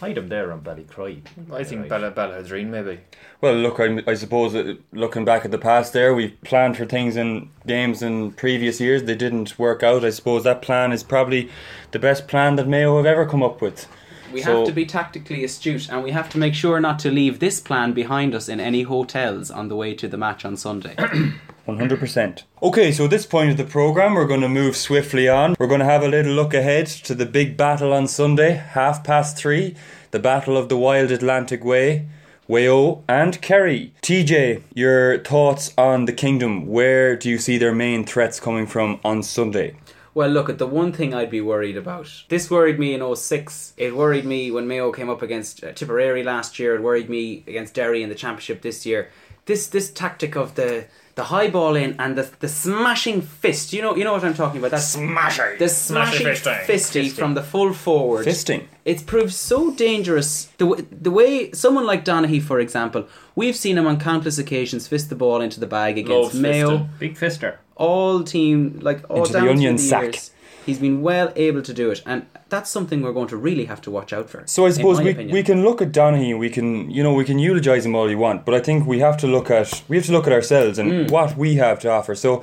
Hide 0.01 0.15
them 0.15 0.31
there 0.31 0.51
on 0.51 0.63
Ballycroy. 0.63 1.21
I 1.53 1.63
think 1.63 1.87
Bella 1.87 2.11
Ballaghaderreen 2.11 2.69
maybe. 2.69 3.01
Well, 3.43 3.53
look, 3.55 3.79
I, 3.81 4.03
I 4.07 4.15
suppose 4.15 4.55
uh, 4.55 4.77
looking 4.93 5.27
back 5.27 5.45
at 5.45 5.51
the 5.51 5.59
past 5.59 5.93
there, 5.93 6.15
we 6.15 6.29
planned 6.43 6.79
for 6.79 6.87
things 6.87 7.17
in 7.17 7.51
games 7.67 8.01
in 8.01 8.33
previous 8.33 8.81
years. 8.81 9.03
They 9.05 9.15
didn't 9.15 9.59
work 9.59 9.83
out. 9.83 10.03
I 10.03 10.09
suppose 10.09 10.45
that 10.45 10.63
plan 10.63 10.93
is 10.93 11.03
probably 11.03 11.51
the 11.91 11.99
best 11.99 12.29
plan 12.29 12.57
that 12.57 12.67
Mayo 12.67 12.97
have 12.97 13.05
ever 13.05 13.27
come 13.27 13.43
up 13.43 13.61
with. 13.61 13.87
We 14.33 14.43
So- 14.43 14.59
have 14.59 14.67
to 14.67 14.73
be 14.73 14.87
tactically 14.87 15.45
astute 15.45 15.89
and 15.91 16.03
we 16.03 16.13
have 16.13 16.29
to 16.31 16.39
make 16.39 16.55
sure 16.55 16.81
not 16.81 16.99
to 17.01 17.11
leave 17.11 17.39
this 17.41 17.61
plan 17.61 17.93
behind 17.93 18.35
us 18.35 18.49
in 18.49 18.61
any 18.61 18.83
hotels 18.83 19.51
on 19.51 19.69
the 19.69 19.77
way 19.77 19.95
to 19.95 20.09
the 20.09 20.17
match 20.17 20.45
on 20.45 20.57
Sunday. 20.57 20.95
100%. 21.67 22.45
Okay, 22.63 22.91
so 22.93 23.05
at 23.05 23.11
this 23.11 23.27
point 23.27 23.51
of 23.51 23.57
the 23.57 23.65
programme, 23.65 24.15
we're 24.15 24.27
going 24.27 24.41
to 24.41 24.49
move 24.49 24.77
swiftly 24.77 25.29
on. 25.29 25.55
We're 25.59 25.67
going 25.69 25.81
to 25.81 25.87
have 25.87 26.03
a 26.03 26.09
little 26.09 26.33
look 26.33 26.55
ahead 26.55 26.87
to 26.87 27.15
the 27.15 27.27
big 27.27 27.57
battle 27.57 27.93
on 27.93 28.07
Sunday, 28.09 28.53
half 28.53 29.05
past 29.05 29.37
three, 29.37 29.75
the 30.11 30.19
Battle 30.19 30.57
of 30.57 30.69
the 30.69 30.77
Wild 30.77 31.11
Atlantic 31.11 31.65
Way. 31.65 32.07
Wayo 32.49 33.03
and 33.09 33.41
Kerry. 33.41 33.93
TJ, 34.03 34.63
your 34.75 35.19
thoughts 35.19 35.73
on 35.79 36.07
the 36.07 36.13
kingdom. 36.13 36.67
Where 36.67 37.15
do 37.15 37.31
you 37.31 37.39
see 37.39 37.59
their 37.59 37.73
main 37.75 38.05
threats 38.05 38.41
coming 38.41 38.67
from 38.67 38.99
on 39.05 39.23
Sunday? 39.23 39.77
Well, 40.21 40.29
look 40.29 40.51
at 40.51 40.59
the 40.59 40.67
one 40.67 40.93
thing 40.93 41.15
I'd 41.15 41.31
be 41.31 41.41
worried 41.41 41.79
about. 41.79 42.25
This 42.29 42.51
worried 42.51 42.79
me 42.79 42.93
in 42.93 43.17
06. 43.17 43.73
It 43.79 43.97
worried 43.97 44.27
me 44.27 44.51
when 44.51 44.69
Mayo 44.69 44.93
came 44.93 45.09
up 45.09 45.23
against 45.23 45.65
uh, 45.65 45.73
Tipperary 45.73 46.23
last 46.23 46.59
year. 46.59 46.75
It 46.75 46.83
worried 46.83 47.09
me 47.09 47.43
against 47.47 47.73
Derry 47.73 48.03
in 48.03 48.11
the 48.11 48.15
championship 48.15 48.61
this 48.61 48.85
year. 48.85 49.09
This 49.47 49.67
this 49.67 49.91
tactic 49.91 50.37
of 50.37 50.57
the 50.57 50.85
the 51.15 51.25
high 51.25 51.49
ball 51.49 51.75
in 51.75 51.97
and 51.99 52.19
the 52.19 52.31
the 52.41 52.49
smashing 52.49 53.23
fist. 53.23 53.73
You 53.73 53.81
know 53.81 53.97
you 53.97 54.05
know 54.05 54.13
what 54.13 54.23
I'm 54.23 54.35
talking 54.35 54.59
about. 54.59 54.73
That 54.73 54.83
Smashing! 54.83 55.59
the 55.59 55.71
smashing 55.71 56.27
fisting. 56.27 56.67
fisty 56.67 57.09
from 57.09 57.33
the 57.33 57.43
full 57.43 57.73
forward. 57.73 58.27
Fisting. 58.27 58.67
It's 58.85 59.03
proved 59.03 59.33
so 59.33 59.75
dangerous. 59.75 60.51
The, 60.59 60.67
w- 60.67 60.87
the 60.91 61.11
way 61.11 61.51
someone 61.53 61.87
like 61.87 62.05
Donaghy, 62.05 62.43
for 62.43 62.61
example, 62.61 63.09
we've 63.35 63.57
seen 63.57 63.79
him 63.79 63.87
on 63.87 63.99
countless 63.99 64.37
occasions 64.37 64.87
fist 64.87 65.09
the 65.09 65.17
ball 65.17 65.41
into 65.41 65.61
the 65.61 65.67
bag 65.67 65.97
against 65.97 66.35
Loves 66.35 66.35
Mayo 66.35 66.71
fisting. 66.71 66.99
Big 66.99 67.15
fister. 67.17 67.57
All 67.89 68.23
team 68.35 68.79
like 68.89 69.01
all 69.11 69.19
Into 69.19 69.33
down 69.33 69.43
through 69.43 69.51
onion 69.53 69.77
the 69.77 69.83
sack. 69.83 70.03
years, 70.03 70.31
he's 70.67 70.79
been 70.87 70.99
well 71.03 71.29
able 71.47 71.63
to 71.63 71.73
do 71.83 71.91
it, 71.91 72.03
and 72.07 72.27
that's 72.53 72.71
something 72.77 72.99
we're 73.03 73.13
going 73.21 73.29
to 73.35 73.37
really 73.49 73.65
have 73.73 73.81
to 73.87 73.91
watch 73.91 74.13
out 74.13 74.29
for. 74.31 74.43
So 74.47 74.67
I 74.67 74.71
suppose 74.71 75.01
we, 75.01 75.11
opinion. 75.11 75.33
we 75.37 75.43
can 75.43 75.63
look 75.67 75.81
at 75.83 75.91
Donaghy 75.93 76.39
we 76.39 76.51
can 76.57 76.91
you 76.97 77.03
know 77.05 77.15
we 77.21 77.25
can 77.31 77.39
eulogize 77.39 77.85
him 77.87 77.95
all 77.97 78.09
you 78.11 78.19
want, 78.27 78.45
but 78.47 78.55
I 78.55 78.61
think 78.61 78.87
we 78.87 78.99
have 79.07 79.17
to 79.23 79.27
look 79.27 79.51
at 79.51 79.83
we 79.89 79.97
have 79.99 80.07
to 80.07 80.13
look 80.17 80.27
at 80.27 80.33
ourselves 80.33 80.79
and 80.79 80.89
Mm. 80.93 81.11
what 81.11 81.37
we 81.37 81.51
have 81.57 81.79
to 81.81 81.89
offer. 81.99 82.15
So 82.15 82.43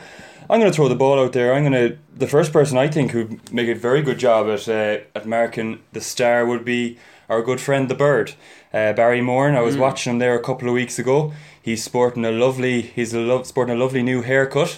I'm 0.50 0.60
going 0.62 0.72
to 0.72 0.76
throw 0.76 0.88
the 0.90 0.96
ball 1.04 1.20
out 1.24 1.34
there. 1.34 1.54
I'm 1.54 1.64
going 1.70 1.90
to 1.90 1.98
the 2.18 2.28
first 2.36 2.54
person 2.54 2.78
I 2.78 2.88
think 2.96 3.12
who 3.12 3.22
make 3.52 3.68
a 3.70 3.76
very 3.76 4.02
good 4.02 4.18
job 4.28 4.48
at 4.56 4.68
uh, 4.70 4.98
at 5.18 5.26
marking 5.26 5.80
the 5.94 6.02
star 6.02 6.46
would 6.46 6.64
be 6.66 6.98
our 7.30 7.42
good 7.42 7.60
friend 7.60 7.90
the 7.90 7.96
bird, 8.08 8.28
uh, 8.74 8.94
Barry 8.94 9.22
Moore. 9.22 9.52
I 9.52 9.62
was 9.62 9.76
Mm. 9.76 9.82
watching 9.88 10.14
him 10.14 10.20
there 10.20 10.36
a 10.36 10.44
couple 10.50 10.68
of 10.70 10.74
weeks 10.82 10.98
ago. 11.00 11.34
He's 11.62 11.84
sporting 11.84 12.24
a 12.26 12.32
lovely 12.32 12.76
he's 12.98 13.14
a 13.14 13.20
lo- 13.20 13.44
sporting 13.44 13.76
a 13.76 13.80
lovely 13.84 14.02
new 14.04 14.22
haircut. 14.22 14.72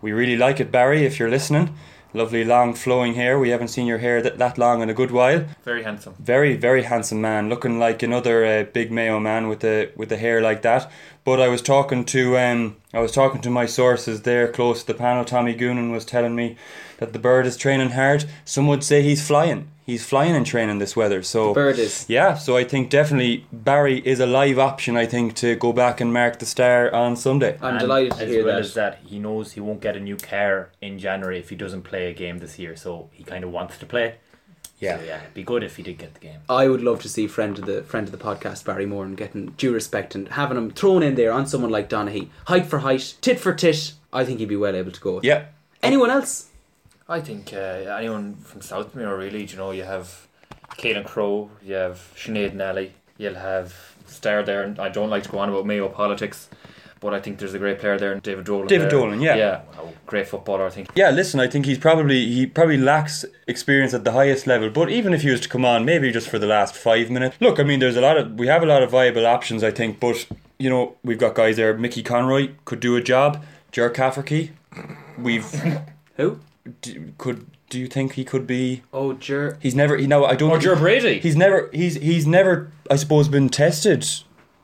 We 0.00 0.12
really 0.12 0.36
like 0.36 0.60
it, 0.60 0.70
Barry. 0.70 1.04
If 1.04 1.18
you're 1.18 1.30
listening, 1.30 1.74
lovely 2.14 2.44
long 2.44 2.74
flowing 2.74 3.14
hair. 3.14 3.38
We 3.38 3.50
haven't 3.50 3.68
seen 3.68 3.86
your 3.86 3.98
hair 3.98 4.22
that, 4.22 4.38
that 4.38 4.56
long 4.58 4.80
in 4.82 4.88
a 4.90 4.94
good 4.94 5.10
while 5.10 5.44
Very 5.64 5.82
handsome. 5.82 6.14
very 6.18 6.56
very 6.56 6.84
handsome 6.84 7.20
man 7.20 7.48
looking 7.48 7.78
like 7.78 8.02
another 8.02 8.44
uh, 8.46 8.64
big 8.72 8.90
mayo 8.90 9.20
man 9.20 9.48
with 9.48 9.60
the 9.60 9.90
with 9.96 10.08
the 10.08 10.16
hair 10.16 10.40
like 10.40 10.62
that 10.62 10.90
but 11.24 11.38
i 11.40 11.48
was 11.48 11.60
talking 11.60 12.04
to 12.06 12.38
um 12.38 12.76
i 12.94 12.98
was 13.00 13.12
talking 13.12 13.42
to 13.42 13.50
my 13.50 13.66
sources 13.66 14.22
there 14.22 14.48
close 14.50 14.80
to 14.80 14.86
the 14.86 14.94
panel 14.98 15.24
tommy 15.24 15.54
goonan 15.54 15.92
was 15.92 16.04
telling 16.06 16.34
me 16.34 16.56
that 16.98 17.12
the 17.12 17.18
bird 17.18 17.44
is 17.46 17.56
training 17.58 17.90
hard 17.90 18.24
some 18.44 18.66
would 18.66 18.82
say 18.82 19.02
he's 19.02 19.26
flying 19.26 19.68
he's 19.88 20.04
flying 20.04 20.34
in 20.34 20.44
training 20.44 20.78
this 20.84 20.94
weather 21.00 21.20
so 21.22 21.40
Bird 21.54 21.78
is. 21.78 22.04
yeah 22.08 22.34
so 22.34 22.50
i 22.56 22.64
think 22.72 22.90
definitely 22.90 23.46
barry 23.70 23.96
is 24.12 24.18
a 24.20 24.26
live 24.26 24.58
option 24.70 24.92
i 25.04 25.06
think 25.14 25.34
to 25.42 25.48
go 25.56 25.72
back 25.72 25.96
and 26.02 26.12
mark 26.12 26.38
the 26.42 26.46
star 26.54 26.80
on 26.94 27.16
sunday 27.16 27.52
I'm 27.62 27.70
And 27.74 27.80
delighted 27.80 28.12
to 28.18 28.22
as 28.24 28.28
hear 28.30 28.44
well 28.44 28.56
that. 28.56 28.60
as 28.66 28.74
that, 28.74 28.92
he 29.12 29.18
knows 29.26 29.52
he 29.52 29.60
won't 29.60 29.80
get 29.80 29.94
a 29.96 30.00
new 30.10 30.16
car 30.32 30.70
in 30.86 30.98
January 31.06 31.38
if 31.38 31.48
he 31.52 31.56
doesn't 31.64 31.82
play 31.90 32.04
a 32.10 32.14
game 32.24 32.36
this 32.44 32.54
year. 32.62 32.74
So 32.84 32.90
he 33.18 33.22
kind 33.32 33.42
of 33.44 33.50
wants 33.58 33.74
to 33.78 33.86
play. 33.94 34.08
Yeah. 34.78 34.98
So, 34.98 35.04
yeah, 35.04 35.20
it'd 35.22 35.34
be 35.34 35.42
good 35.52 35.62
if 35.68 35.76
he 35.76 35.82
did 35.82 35.96
get 35.98 36.14
the 36.14 36.20
game. 36.28 36.40
I 36.48 36.68
would 36.68 36.82
love 36.88 37.00
to 37.02 37.08
see 37.08 37.26
friend 37.26 37.58
of 37.58 37.64
the 37.70 37.82
friend 37.82 38.04
of 38.08 38.12
the 38.16 38.24
podcast 38.28 38.64
Barry 38.68 38.86
Moore 38.86 39.04
and 39.08 39.16
getting 39.16 39.42
due 39.62 39.72
respect 39.80 40.14
and 40.14 40.28
having 40.40 40.56
him 40.60 40.70
thrown 40.70 41.02
in 41.02 41.14
there 41.14 41.32
on 41.32 41.46
someone 41.46 41.70
like 41.70 41.88
Donaghy, 41.88 42.28
height 42.46 42.66
for 42.66 42.78
height, 42.80 43.16
tit 43.20 43.38
for 43.40 43.52
tit. 43.54 43.92
I 44.12 44.24
think 44.24 44.38
he'd 44.40 44.48
be 44.56 44.56
well 44.64 44.76
able 44.76 44.92
to 44.92 45.00
go. 45.00 45.14
With. 45.16 45.24
yeah 45.24 45.46
Anyone 45.82 46.10
else? 46.10 46.48
I 47.08 47.20
think 47.20 47.52
uh, 47.54 47.56
anyone 47.56 48.36
from 48.36 48.60
South 48.60 48.94
Mayo 48.94 49.16
really, 49.16 49.44
you 49.44 49.56
know, 49.56 49.70
you 49.70 49.84
have 49.84 50.26
Caelan 50.72 51.06
Crow, 51.06 51.50
you 51.62 51.74
have 51.74 52.12
Sinead 52.14 52.52
Nally, 52.52 52.92
you'll 53.16 53.34
have 53.34 53.74
Star 54.06 54.42
there, 54.42 54.62
and 54.62 54.78
I 54.78 54.90
don't 54.90 55.08
like 55.08 55.22
to 55.22 55.30
go 55.30 55.38
on 55.38 55.48
about 55.48 55.64
Mayo 55.64 55.88
politics, 55.88 56.50
but 57.00 57.14
I 57.14 57.20
think 57.20 57.38
there's 57.38 57.54
a 57.54 57.58
great 57.58 57.78
player 57.78 57.98
there, 57.98 58.14
David 58.20 58.44
Dolan. 58.44 58.66
David 58.66 58.90
there. 58.90 58.90
Dolan, 58.90 59.20
yeah. 59.22 59.36
Yeah, 59.36 59.60
great 60.04 60.28
footballer, 60.28 60.66
I 60.66 60.70
think. 60.70 60.90
Yeah, 60.94 61.10
listen, 61.10 61.40
I 61.40 61.46
think 61.46 61.64
he's 61.64 61.78
probably 61.78 62.26
he 62.26 62.46
probably 62.46 62.76
lacks 62.76 63.24
experience 63.46 63.94
at 63.94 64.04
the 64.04 64.12
highest 64.12 64.46
level. 64.46 64.68
But 64.68 64.90
even 64.90 65.14
if 65.14 65.22
he 65.22 65.30
was 65.30 65.40
to 65.40 65.48
come 65.48 65.64
on, 65.64 65.86
maybe 65.86 66.12
just 66.12 66.28
for 66.28 66.38
the 66.38 66.46
last 66.46 66.74
five 66.74 67.08
minutes. 67.08 67.36
Look, 67.40 67.58
I 67.58 67.62
mean, 67.62 67.80
there's 67.80 67.96
a 67.96 68.02
lot 68.02 68.18
of 68.18 68.34
we 68.34 68.48
have 68.48 68.62
a 68.62 68.66
lot 68.66 68.82
of 68.82 68.90
viable 68.90 69.26
options, 69.26 69.64
I 69.64 69.70
think. 69.70 69.98
But 69.98 70.26
you 70.58 70.68
know, 70.68 70.96
we've 71.02 71.18
got 71.18 71.34
guys 71.34 71.56
there. 71.56 71.76
Mickey 71.76 72.02
Conroy 72.02 72.50
could 72.66 72.80
do 72.80 72.96
a 72.96 73.00
job. 73.00 73.44
Ger 73.72 73.90
Cafferkey, 73.90 74.50
we've 75.16 75.50
Who? 76.16 76.40
D- 76.80 77.12
could. 77.18 77.46
Do 77.70 77.78
you 77.78 77.86
think 77.86 78.14
he 78.14 78.24
could 78.24 78.46
be? 78.46 78.82
Oh, 78.92 79.12
Ger. 79.12 79.58
He's 79.60 79.74
never. 79.74 79.96
He 79.96 80.06
no, 80.06 80.24
I 80.24 80.34
don't. 80.36 80.50
Oh, 80.50 80.54
or 80.54 80.58
Ger 80.58 80.76
Brady. 80.76 81.20
He's 81.20 81.36
never. 81.36 81.68
He's 81.72 81.94
he's 81.96 82.26
never. 82.26 82.72
I 82.90 82.96
suppose 82.96 83.28
been 83.28 83.48
tested 83.48 84.06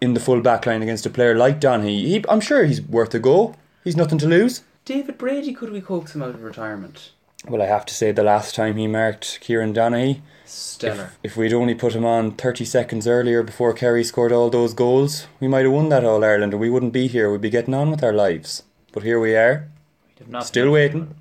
in 0.01 0.15
the 0.15 0.21
full 0.21 0.41
back 0.41 0.67
line 0.67 0.83
against 0.83 1.07
a 1.07 1.11
player 1.11 1.37
like 1.37 1.61
Donny. 1.61 2.07
He, 2.07 2.25
I'm 2.29 2.41
sure 2.41 2.65
he's 2.65 2.81
worth 2.83 3.15
a 3.15 3.19
go. 3.19 3.55
He's 3.85 3.97
nothing 3.97 4.19
to 4.19 4.27
lose. 4.27 4.63
David 4.85 5.19
Brady. 5.19 5.53
Could 5.53 5.71
we 5.73 5.81
coax 5.81 6.15
him 6.15 6.23
out 6.23 6.31
of 6.35 6.43
retirement? 6.43 7.13
well, 7.47 7.61
I 7.61 7.67
have 7.67 7.85
to 7.87 7.95
say 7.95 8.11
the 8.11 8.23
last 8.23 8.55
time 8.55 8.77
he 8.77 8.87
marked 8.87 9.39
Kieran 9.43 9.75
Donaghy, 9.75 10.21
Stellar. 10.47 11.13
if 11.23 11.37
we'd 11.37 11.53
only 11.53 11.75
put 11.75 11.93
him 11.95 12.05
on 12.07 12.33
30 12.33 12.65
seconds 12.65 13.07
earlier 13.07 13.43
before 13.43 13.75
Kerry 13.75 14.03
scored 14.03 14.33
all 14.33 14.49
those 14.49 14.73
goals, 14.73 15.27
we 15.41 15.49
might 15.49 15.65
have 15.65 15.73
won 15.73 15.91
that 15.91 16.05
All 16.05 16.25
Ireland 16.25 16.55
and 16.55 16.61
we 16.61 16.71
wouldn't 16.71 16.95
be 16.95 17.07
here. 17.07 17.31
We'd 17.31 17.43
be 17.43 17.51
getting 17.51 17.75
on 17.75 17.91
with 17.91 18.03
our 18.03 18.15
lives. 18.15 18.63
But 18.93 19.03
here 19.03 19.21
we 19.21 19.37
are, 19.37 19.69
Did 20.17 20.29
not 20.29 20.47
still 20.47 20.71
waiting. 20.71 21.15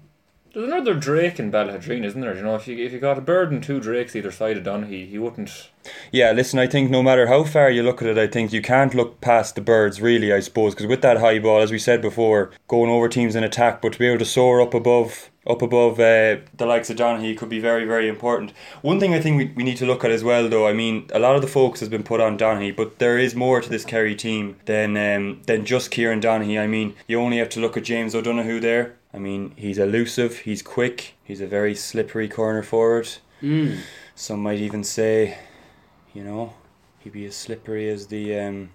There's 0.53 0.67
another 0.67 0.93
Drake 0.93 1.39
in 1.39 1.51
Ballaghaderreen, 1.51 2.05
isn't 2.05 2.21
there? 2.21 2.35
You 2.35 2.43
know, 2.43 2.53
if 2.53 2.67
you 2.67 2.77
if 2.77 2.93
you 2.93 2.99
got 2.99 3.17
a 3.17 3.21
bird 3.21 3.51
and 3.51 3.63
two 3.63 3.79
Drakes 3.79 4.15
either 4.15 4.29
side 4.29 4.55
of 4.55 4.63
Donaghy, 4.63 5.09
he 5.09 5.17
wouldn't. 5.17 5.71
Yeah, 6.11 6.31
listen, 6.31 6.59
I 6.59 6.67
think 6.67 6.91
no 6.91 7.01
matter 7.01 7.25
how 7.25 7.43
far 7.43 7.71
you 7.71 7.81
look 7.81 8.03
at 8.03 8.07
it, 8.07 8.19
I 8.19 8.27
think 8.27 8.53
you 8.53 8.61
can't 8.61 8.93
look 8.93 9.19
past 9.19 9.55
the 9.55 9.61
birds, 9.61 9.99
really, 9.99 10.31
I 10.31 10.41
suppose, 10.41 10.75
because 10.75 10.85
with 10.85 11.01
that 11.01 11.17
high 11.17 11.39
ball, 11.39 11.61
as 11.61 11.71
we 11.71 11.79
said 11.79 12.03
before, 12.03 12.51
going 12.67 12.91
over 12.91 13.09
teams 13.09 13.35
in 13.35 13.43
attack, 13.43 13.81
but 13.81 13.93
to 13.93 13.99
be 13.99 14.05
able 14.05 14.19
to 14.19 14.25
soar 14.25 14.61
up 14.61 14.75
above 14.75 15.31
up 15.47 15.63
above 15.63 15.99
uh, 15.99 16.37
the 16.55 16.67
likes 16.67 16.89
of 16.91 16.97
Donaghy 16.97 17.35
could 17.35 17.49
be 17.49 17.59
very, 17.59 17.85
very 17.85 18.07
important. 18.07 18.53
One 18.83 18.99
thing 18.99 19.15
I 19.15 19.19
think 19.19 19.37
we, 19.37 19.45
we 19.55 19.63
need 19.63 19.77
to 19.77 19.87
look 19.87 20.05
at 20.05 20.11
as 20.11 20.23
well, 20.23 20.47
though, 20.47 20.67
I 20.67 20.73
mean, 20.73 21.09
a 21.13 21.19
lot 21.19 21.35
of 21.35 21.41
the 21.41 21.47
focus 21.47 21.79
has 21.79 21.89
been 21.89 22.03
put 22.03 22.21
on 22.21 22.37
Donaghy, 22.37 22.75
but 22.75 22.99
there 22.99 23.17
is 23.17 23.33
more 23.35 23.59
to 23.59 23.69
this 23.69 23.83
Kerry 23.83 24.15
team 24.15 24.57
than 24.65 24.95
um, 24.97 25.41
than 25.47 25.65
just 25.65 25.89
Kieran 25.89 26.21
Donaghy. 26.21 26.61
I 26.61 26.67
mean, 26.67 26.95
you 27.07 27.19
only 27.19 27.39
have 27.39 27.49
to 27.49 27.59
look 27.59 27.75
at 27.75 27.83
James 27.83 28.13
O'Donoghue 28.13 28.59
there. 28.59 28.93
I 29.13 29.19
mean, 29.19 29.53
he's 29.55 29.77
elusive, 29.77 30.39
he's 30.39 30.61
quick, 30.61 31.13
he's 31.23 31.39
a 31.41 31.47
very 31.47 31.75
slippery 31.75 32.27
corner 32.27 32.63
forward. 32.63 33.09
Mm. 33.41 33.79
Some 34.15 34.41
might 34.41 34.59
even 34.59 34.83
say, 34.83 35.37
you 36.13 36.23
know, 36.23 36.53
he'd 36.99 37.13
be 37.13 37.25
as 37.25 37.35
slippery 37.35 37.89
as 37.89 38.07
the 38.07 38.39
um 38.39 38.69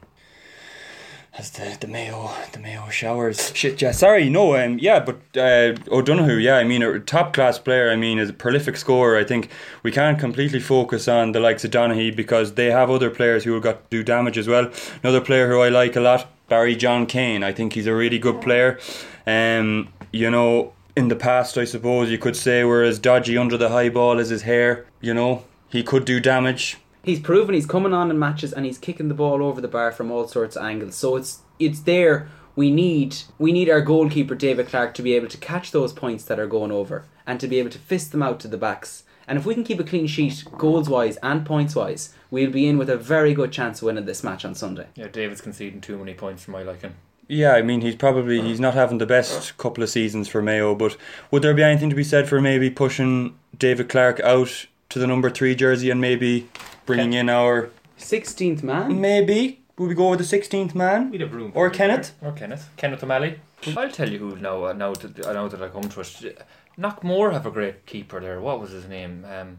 as 1.36 1.50
the, 1.50 1.76
the 1.80 1.86
Mayo 1.86 2.30
the 2.52 2.58
Mayo 2.58 2.88
showers. 2.88 3.52
Shit, 3.54 3.80
yeah. 3.80 3.92
Sorry, 3.92 4.28
no, 4.28 4.56
um, 4.56 4.78
yeah, 4.78 5.00
but 5.00 5.16
uh, 5.36 5.74
O'Donoghue, 5.90 6.36
yeah, 6.36 6.56
I 6.56 6.64
mean, 6.64 6.82
a 6.82 6.98
top 7.00 7.32
class 7.32 7.58
player. 7.58 7.90
I 7.90 7.96
mean, 7.96 8.18
is 8.18 8.30
a 8.30 8.32
prolific 8.32 8.76
scorer. 8.76 9.16
I 9.16 9.24
think 9.24 9.50
we 9.82 9.92
can't 9.92 10.18
completely 10.18 10.60
focus 10.60 11.08
on 11.08 11.32
the 11.32 11.40
likes 11.40 11.64
of 11.64 11.70
Donaghy 11.70 12.14
because 12.14 12.54
they 12.54 12.66
have 12.66 12.90
other 12.90 13.10
players 13.10 13.44
who 13.44 13.54
have 13.54 13.62
got 13.62 13.90
to 13.90 13.96
do 13.96 14.02
damage 14.02 14.38
as 14.38 14.48
well. 14.48 14.70
Another 15.02 15.20
player 15.20 15.48
who 15.48 15.60
I 15.60 15.68
like 15.68 15.96
a 15.96 16.00
lot, 16.00 16.28
Barry 16.48 16.74
John 16.74 17.06
Keane. 17.06 17.42
I 17.42 17.52
think 17.52 17.74
he's 17.74 17.86
a 17.86 17.94
really 17.94 18.18
good 18.18 18.40
player. 18.40 18.78
Um, 19.26 19.88
you 20.12 20.30
know, 20.30 20.72
in 20.96 21.08
the 21.08 21.16
past, 21.16 21.56
I 21.56 21.64
suppose 21.64 22.10
you 22.10 22.18
could 22.18 22.36
say 22.36 22.64
we're 22.64 22.82
as 22.82 22.98
dodgy 22.98 23.38
under 23.38 23.56
the 23.56 23.68
high 23.68 23.88
ball 23.88 24.18
as 24.18 24.30
his 24.30 24.42
hair. 24.42 24.86
You 25.00 25.14
know, 25.14 25.44
he 25.68 25.82
could 25.82 26.04
do 26.04 26.18
damage. 26.20 26.78
He's 27.04 27.20
proven 27.20 27.54
he's 27.54 27.66
coming 27.66 27.94
on 27.94 28.10
in 28.10 28.18
matches 28.18 28.52
and 28.52 28.66
he's 28.66 28.78
kicking 28.78 29.08
the 29.08 29.14
ball 29.14 29.42
over 29.42 29.60
the 29.60 29.68
bar 29.68 29.92
from 29.92 30.10
all 30.10 30.26
sorts 30.26 30.56
of 30.56 30.64
angles. 30.64 30.96
So 30.96 31.16
it's 31.16 31.40
it's 31.58 31.80
there. 31.80 32.28
We 32.56 32.70
need 32.70 33.16
we 33.38 33.52
need 33.52 33.70
our 33.70 33.80
goalkeeper 33.80 34.34
David 34.34 34.66
Clarke 34.66 34.94
to 34.94 35.02
be 35.02 35.14
able 35.14 35.28
to 35.28 35.38
catch 35.38 35.70
those 35.70 35.92
points 35.92 36.24
that 36.24 36.40
are 36.40 36.46
going 36.46 36.72
over 36.72 37.04
and 37.26 37.38
to 37.40 37.46
be 37.46 37.58
able 37.60 37.70
to 37.70 37.78
fist 37.78 38.10
them 38.10 38.22
out 38.22 38.40
to 38.40 38.48
the 38.48 38.58
backs. 38.58 39.04
And 39.28 39.38
if 39.38 39.44
we 39.44 39.54
can 39.54 39.62
keep 39.62 39.78
a 39.78 39.84
clean 39.84 40.06
sheet, 40.06 40.42
goals 40.56 40.88
wise 40.88 41.18
and 41.22 41.44
points 41.44 41.74
wise, 41.76 42.14
we'll 42.30 42.50
be 42.50 42.66
in 42.66 42.78
with 42.78 42.88
a 42.88 42.96
very 42.96 43.34
good 43.34 43.52
chance 43.52 43.80
of 43.80 43.86
winning 43.86 44.06
this 44.06 44.24
match 44.24 44.44
on 44.44 44.54
Sunday. 44.54 44.86
Yeah, 44.94 45.08
David's 45.08 45.42
conceding 45.42 45.82
too 45.82 45.98
many 45.98 46.14
points 46.14 46.44
for 46.44 46.50
my 46.50 46.62
liking. 46.62 46.94
Yeah, 47.28 47.52
I 47.52 47.62
mean 47.62 47.82
he's 47.82 47.94
probably 47.96 48.40
he's 48.40 48.58
not 48.60 48.74
having 48.74 48.98
the 48.98 49.06
best 49.06 49.56
couple 49.58 49.82
of 49.84 49.90
seasons 49.90 50.28
for 50.28 50.40
Mayo, 50.42 50.74
but 50.74 50.96
would 51.30 51.42
there 51.42 51.54
be 51.54 51.62
anything 51.62 51.90
to 51.90 51.96
be 51.96 52.04
said 52.04 52.28
for 52.28 52.40
maybe 52.40 52.70
pushing 52.70 53.38
David 53.56 53.88
Clarke 53.90 54.20
out 54.20 54.66
to 54.88 54.98
the 54.98 55.06
number 55.06 55.28
three 55.28 55.54
jersey 55.54 55.90
and 55.90 56.00
maybe 56.00 56.48
bringing 56.86 57.12
in 57.12 57.28
our 57.28 57.68
Sixteenth 57.98 58.62
man. 58.62 59.00
maybe 59.00 59.60
would 59.76 59.88
we 59.88 59.94
go 59.94 60.08
with 60.10 60.18
the 60.20 60.24
sixteenth 60.24 60.74
man 60.74 61.10
We'd 61.10 61.20
have 61.20 61.34
room. 61.34 61.52
or 61.54 61.68
for 61.68 61.74
him 61.74 61.90
Kenneth? 61.90 62.14
Or 62.22 62.32
Kenneth. 62.32 62.70
Kenneth 62.76 63.02
O'Malley. 63.04 63.40
I'll 63.76 63.90
tell 63.90 64.08
you 64.08 64.18
who 64.18 64.36
now, 64.36 64.64
uh, 64.64 64.72
now, 64.72 64.94
that, 64.94 65.26
uh, 65.26 65.32
now 65.32 65.48
that 65.48 65.60
I 65.60 65.68
come 65.68 65.82
to 65.88 66.00
it. 66.00 66.42
Knockmore 66.78 67.32
have 67.32 67.44
a 67.44 67.50
great 67.50 67.84
keeper 67.86 68.20
there. 68.20 68.40
What 68.40 68.60
was 68.60 68.70
his 68.70 68.86
name? 68.88 69.24
Um, 69.30 69.58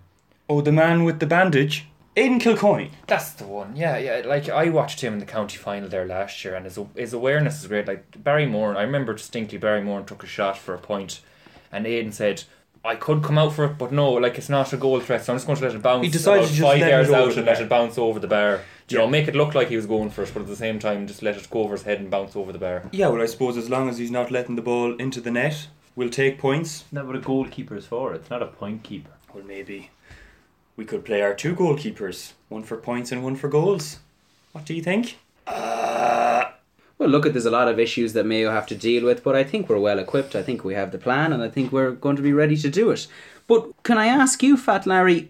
Oh, 0.49 0.61
the 0.61 0.71
man 0.71 1.03
with 1.03 1.19
the 1.19 1.27
bandage, 1.27 1.85
Aidan 2.19 2.39
Kilcoyne. 2.39 2.89
That's 3.07 3.31
the 3.31 3.45
one. 3.45 3.75
Yeah, 3.75 3.97
yeah. 3.97 4.21
Like 4.25 4.49
I 4.49 4.69
watched 4.69 5.01
him 5.01 5.13
in 5.13 5.19
the 5.19 5.25
county 5.25 5.57
final 5.57 5.89
there 5.89 6.05
last 6.05 6.43
year, 6.43 6.55
and 6.55 6.65
his 6.65 6.77
his 6.95 7.13
awareness 7.13 7.61
is 7.61 7.67
great. 7.67 7.87
Like 7.87 8.23
Barry 8.23 8.45
Moore, 8.45 8.75
I 8.77 8.81
remember 8.83 9.13
distinctly 9.13 9.57
Barry 9.57 9.81
Moore 9.81 10.01
took 10.01 10.23
a 10.23 10.27
shot 10.27 10.57
for 10.57 10.73
a 10.73 10.79
point, 10.79 11.21
and 11.71 11.85
Aiden 11.85 12.13
said. 12.13 12.43
I 12.81 12.95
could 12.95 13.21
come 13.23 13.37
out 13.37 13.51
for 13.55 13.65
it, 13.65 13.77
but 13.77 13.91
no, 13.91 14.13
like 14.13 14.37
it's 14.37 14.47
not 14.47 14.71
a 14.71 14.77
goal 14.77 15.01
threat, 15.01 15.25
so 15.25 15.33
I'm 15.33 15.37
just 15.37 15.45
going 15.47 15.57
to 15.59 15.65
let 15.65 15.75
it 15.75 15.81
bounce. 15.81 16.05
He 16.05 16.09
decided 16.09 16.43
about 16.45 16.47
to 16.47 16.55
just 16.55 16.65
five 16.69 16.79
let 16.79 16.87
it 16.87 16.91
yards 16.91 17.09
over 17.09 17.17
out 17.17 17.33
the 17.33 17.37
and 17.39 17.45
let 17.45 17.55
bar. 17.57 17.63
it 17.65 17.69
bounce 17.69 17.97
over 17.97 18.19
the 18.21 18.27
bar. 18.27 18.51
You 18.87 18.97
Yeah. 18.97 18.97
know, 18.99 19.07
make 19.09 19.27
it 19.27 19.35
look 19.35 19.53
like 19.53 19.67
he 19.67 19.75
was 19.75 19.85
going 19.85 20.09
for 20.11 20.23
it, 20.23 20.31
but 20.33 20.43
at 20.43 20.47
the 20.47 20.55
same 20.55 20.79
time, 20.79 21.05
just 21.05 21.21
let 21.21 21.35
it 21.35 21.49
go 21.49 21.63
over 21.63 21.73
his 21.73 21.83
head 21.83 21.99
and 21.99 22.09
bounce 22.09 22.37
over 22.37 22.53
the 22.53 22.57
bar. 22.57 22.83
Yeah, 22.93 23.09
well 23.09 23.21
I 23.21 23.25
suppose 23.25 23.57
as 23.57 23.69
long 23.69 23.89
as 23.89 23.97
he's 23.97 24.11
not 24.11 24.31
letting 24.31 24.55
the 24.55 24.61
ball 24.61 24.95
into 24.95 25.19
the 25.19 25.29
net, 25.29 25.67
we'll 25.97 26.07
take 26.09 26.39
points. 26.39 26.85
Isn't 26.93 27.05
what 27.05 27.17
a 27.17 27.19
goalkeeper 27.19 27.75
is 27.75 27.85
for? 27.85 28.13
It's 28.13 28.29
not 28.29 28.41
a 28.41 28.47
point 28.47 28.83
keeper. 28.83 29.11
Well 29.33 29.43
maybe 29.43 29.89
we 30.79 30.85
could 30.85 31.03
play 31.03 31.21
our 31.21 31.33
two 31.33 31.53
goalkeepers, 31.53 32.31
one 32.47 32.63
for 32.63 32.77
points 32.77 33.11
and 33.11 33.21
one 33.21 33.35
for 33.35 33.49
goals. 33.49 33.99
What 34.53 34.63
do 34.63 34.73
you 34.73 34.81
think? 34.81 35.17
Uh, 35.45 36.45
well, 36.97 37.09
look 37.09 37.25
at 37.25 37.33
there's 37.33 37.45
a 37.45 37.51
lot 37.51 37.67
of 37.67 37.77
issues 37.77 38.13
that 38.13 38.25
Mayo 38.25 38.49
have 38.49 38.65
to 38.67 38.75
deal 38.75 39.03
with, 39.03 39.21
but 39.21 39.35
I 39.35 39.43
think 39.43 39.67
we're 39.67 39.77
well 39.77 39.99
equipped. 39.99 40.37
I 40.37 40.41
think 40.41 40.63
we 40.63 40.75
have 40.75 40.93
the 40.93 40.97
plan, 40.97 41.33
and 41.33 41.43
I 41.43 41.49
think 41.49 41.73
we're 41.73 41.91
going 41.91 42.15
to 42.15 42.21
be 42.21 42.31
ready 42.31 42.55
to 42.55 42.69
do 42.69 42.91
it. 42.91 43.07
But 43.45 43.83
can 43.83 43.97
I 43.97 44.05
ask 44.05 44.41
you, 44.41 44.55
Fat 44.55 44.87
Larry, 44.87 45.29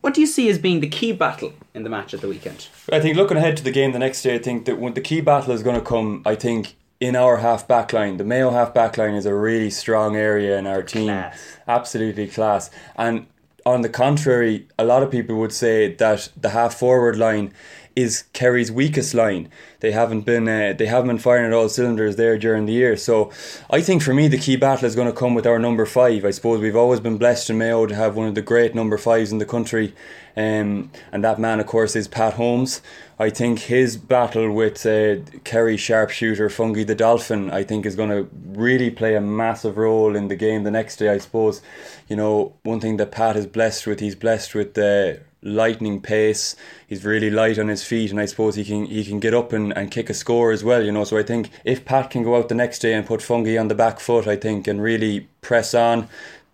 what 0.00 0.14
do 0.14 0.20
you 0.20 0.26
see 0.26 0.50
as 0.50 0.58
being 0.58 0.80
the 0.80 0.88
key 0.88 1.12
battle 1.12 1.52
in 1.74 1.84
the 1.84 1.90
match 1.90 2.12
at 2.12 2.20
the 2.20 2.28
weekend? 2.28 2.66
I 2.92 2.98
think 2.98 3.16
looking 3.16 3.36
ahead 3.36 3.56
to 3.58 3.62
the 3.62 3.70
game 3.70 3.92
the 3.92 4.00
next 4.00 4.22
day, 4.22 4.34
I 4.34 4.38
think 4.38 4.64
that 4.64 4.80
when 4.80 4.94
the 4.94 5.00
key 5.00 5.20
battle 5.20 5.54
is 5.54 5.62
going 5.62 5.76
to 5.76 5.86
come, 5.86 6.22
I 6.26 6.34
think 6.34 6.74
in 6.98 7.14
our 7.14 7.36
half 7.36 7.68
back 7.68 7.92
line. 7.92 8.16
The 8.16 8.24
Mayo 8.24 8.50
half 8.50 8.74
back 8.74 8.98
line 8.98 9.14
is 9.14 9.26
a 9.26 9.34
really 9.34 9.70
strong 9.70 10.16
area 10.16 10.58
in 10.58 10.66
our 10.66 10.82
team. 10.82 11.06
Class. 11.06 11.58
Absolutely 11.68 12.26
class. 12.26 12.68
And 12.96 13.28
on 13.66 13.82
the 13.82 13.88
contrary, 13.88 14.66
a 14.78 14.84
lot 14.84 15.02
of 15.02 15.10
people 15.10 15.36
would 15.36 15.52
say 15.52 15.94
that 15.94 16.28
the 16.36 16.50
half 16.50 16.74
forward 16.74 17.16
line 17.16 17.52
is 17.98 18.22
Kerry's 18.32 18.70
weakest 18.70 19.12
line. 19.12 19.48
They 19.80 19.90
haven't 19.90 20.20
been 20.20 20.46
uh, 20.48 20.72
they 20.78 20.86
haven't 20.86 21.08
been 21.08 21.18
firing 21.18 21.46
at 21.46 21.52
all 21.52 21.68
cylinders 21.68 22.14
there 22.14 22.38
during 22.38 22.66
the 22.66 22.72
year. 22.72 22.96
So 22.96 23.32
I 23.70 23.80
think 23.80 24.02
for 24.02 24.14
me 24.14 24.28
the 24.28 24.38
key 24.38 24.54
battle 24.54 24.86
is 24.86 24.94
going 24.94 25.08
to 25.08 25.18
come 25.18 25.34
with 25.34 25.48
our 25.48 25.58
number 25.58 25.84
five. 25.84 26.24
I 26.24 26.30
suppose 26.30 26.60
we've 26.60 26.76
always 26.76 27.00
been 27.00 27.18
blessed 27.18 27.50
in 27.50 27.58
Mayo 27.58 27.86
to 27.86 27.94
have 27.96 28.14
one 28.14 28.28
of 28.28 28.36
the 28.36 28.42
great 28.42 28.72
number 28.72 28.98
fives 28.98 29.32
in 29.32 29.38
the 29.38 29.44
country, 29.44 29.94
um, 30.36 30.92
and 31.10 31.24
that 31.24 31.40
man 31.40 31.58
of 31.58 31.66
course 31.66 31.96
is 31.96 32.06
Pat 32.06 32.34
Holmes. 32.34 32.82
I 33.18 33.30
think 33.30 33.58
his 33.58 33.96
battle 33.96 34.52
with 34.52 34.86
uh, 34.86 35.16
Kerry 35.42 35.76
sharpshooter 35.76 36.48
Fungi 36.48 36.84
the 36.84 36.94
Dolphin, 36.94 37.50
I 37.50 37.64
think, 37.64 37.84
is 37.84 37.96
going 37.96 38.10
to 38.10 38.28
really 38.32 38.90
play 38.90 39.16
a 39.16 39.20
massive 39.20 39.76
role 39.76 40.14
in 40.14 40.28
the 40.28 40.36
game 40.36 40.62
the 40.62 40.70
next 40.70 40.98
day. 40.98 41.08
I 41.08 41.18
suppose, 41.18 41.60
you 42.08 42.14
know, 42.14 42.54
one 42.62 42.78
thing 42.78 42.96
that 42.98 43.10
Pat 43.10 43.36
is 43.36 43.46
blessed 43.46 43.88
with, 43.88 43.98
he's 43.98 44.14
blessed 44.14 44.54
with 44.54 44.74
the 44.74 45.20
lightning 45.42 46.00
pace. 46.00 46.56
He's 46.86 47.04
really 47.04 47.30
light 47.30 47.58
on 47.58 47.68
his 47.68 47.84
feet, 47.84 48.10
and 48.10 48.20
I 48.20 48.26
suppose 48.26 48.56
he 48.56 48.64
can 48.64 48.86
he 48.86 49.04
can 49.04 49.20
get 49.20 49.34
up 49.34 49.52
and, 49.52 49.76
and 49.76 49.90
kick 49.90 50.10
a 50.10 50.14
score 50.14 50.52
as 50.52 50.64
well. 50.64 50.84
You 50.84 50.92
know, 50.92 51.04
so 51.04 51.16
I 51.18 51.22
think 51.22 51.50
if 51.64 51.84
Pat 51.84 52.10
can 52.10 52.22
go 52.22 52.36
out 52.36 52.48
the 52.48 52.54
next 52.54 52.80
day 52.80 52.94
and 52.94 53.06
put 53.06 53.22
Fungi 53.22 53.58
on 53.58 53.68
the 53.68 53.74
back 53.74 54.00
foot, 54.00 54.26
I 54.26 54.36
think, 54.36 54.66
and 54.66 54.82
really 54.82 55.28
press 55.40 55.74
on. 55.74 56.08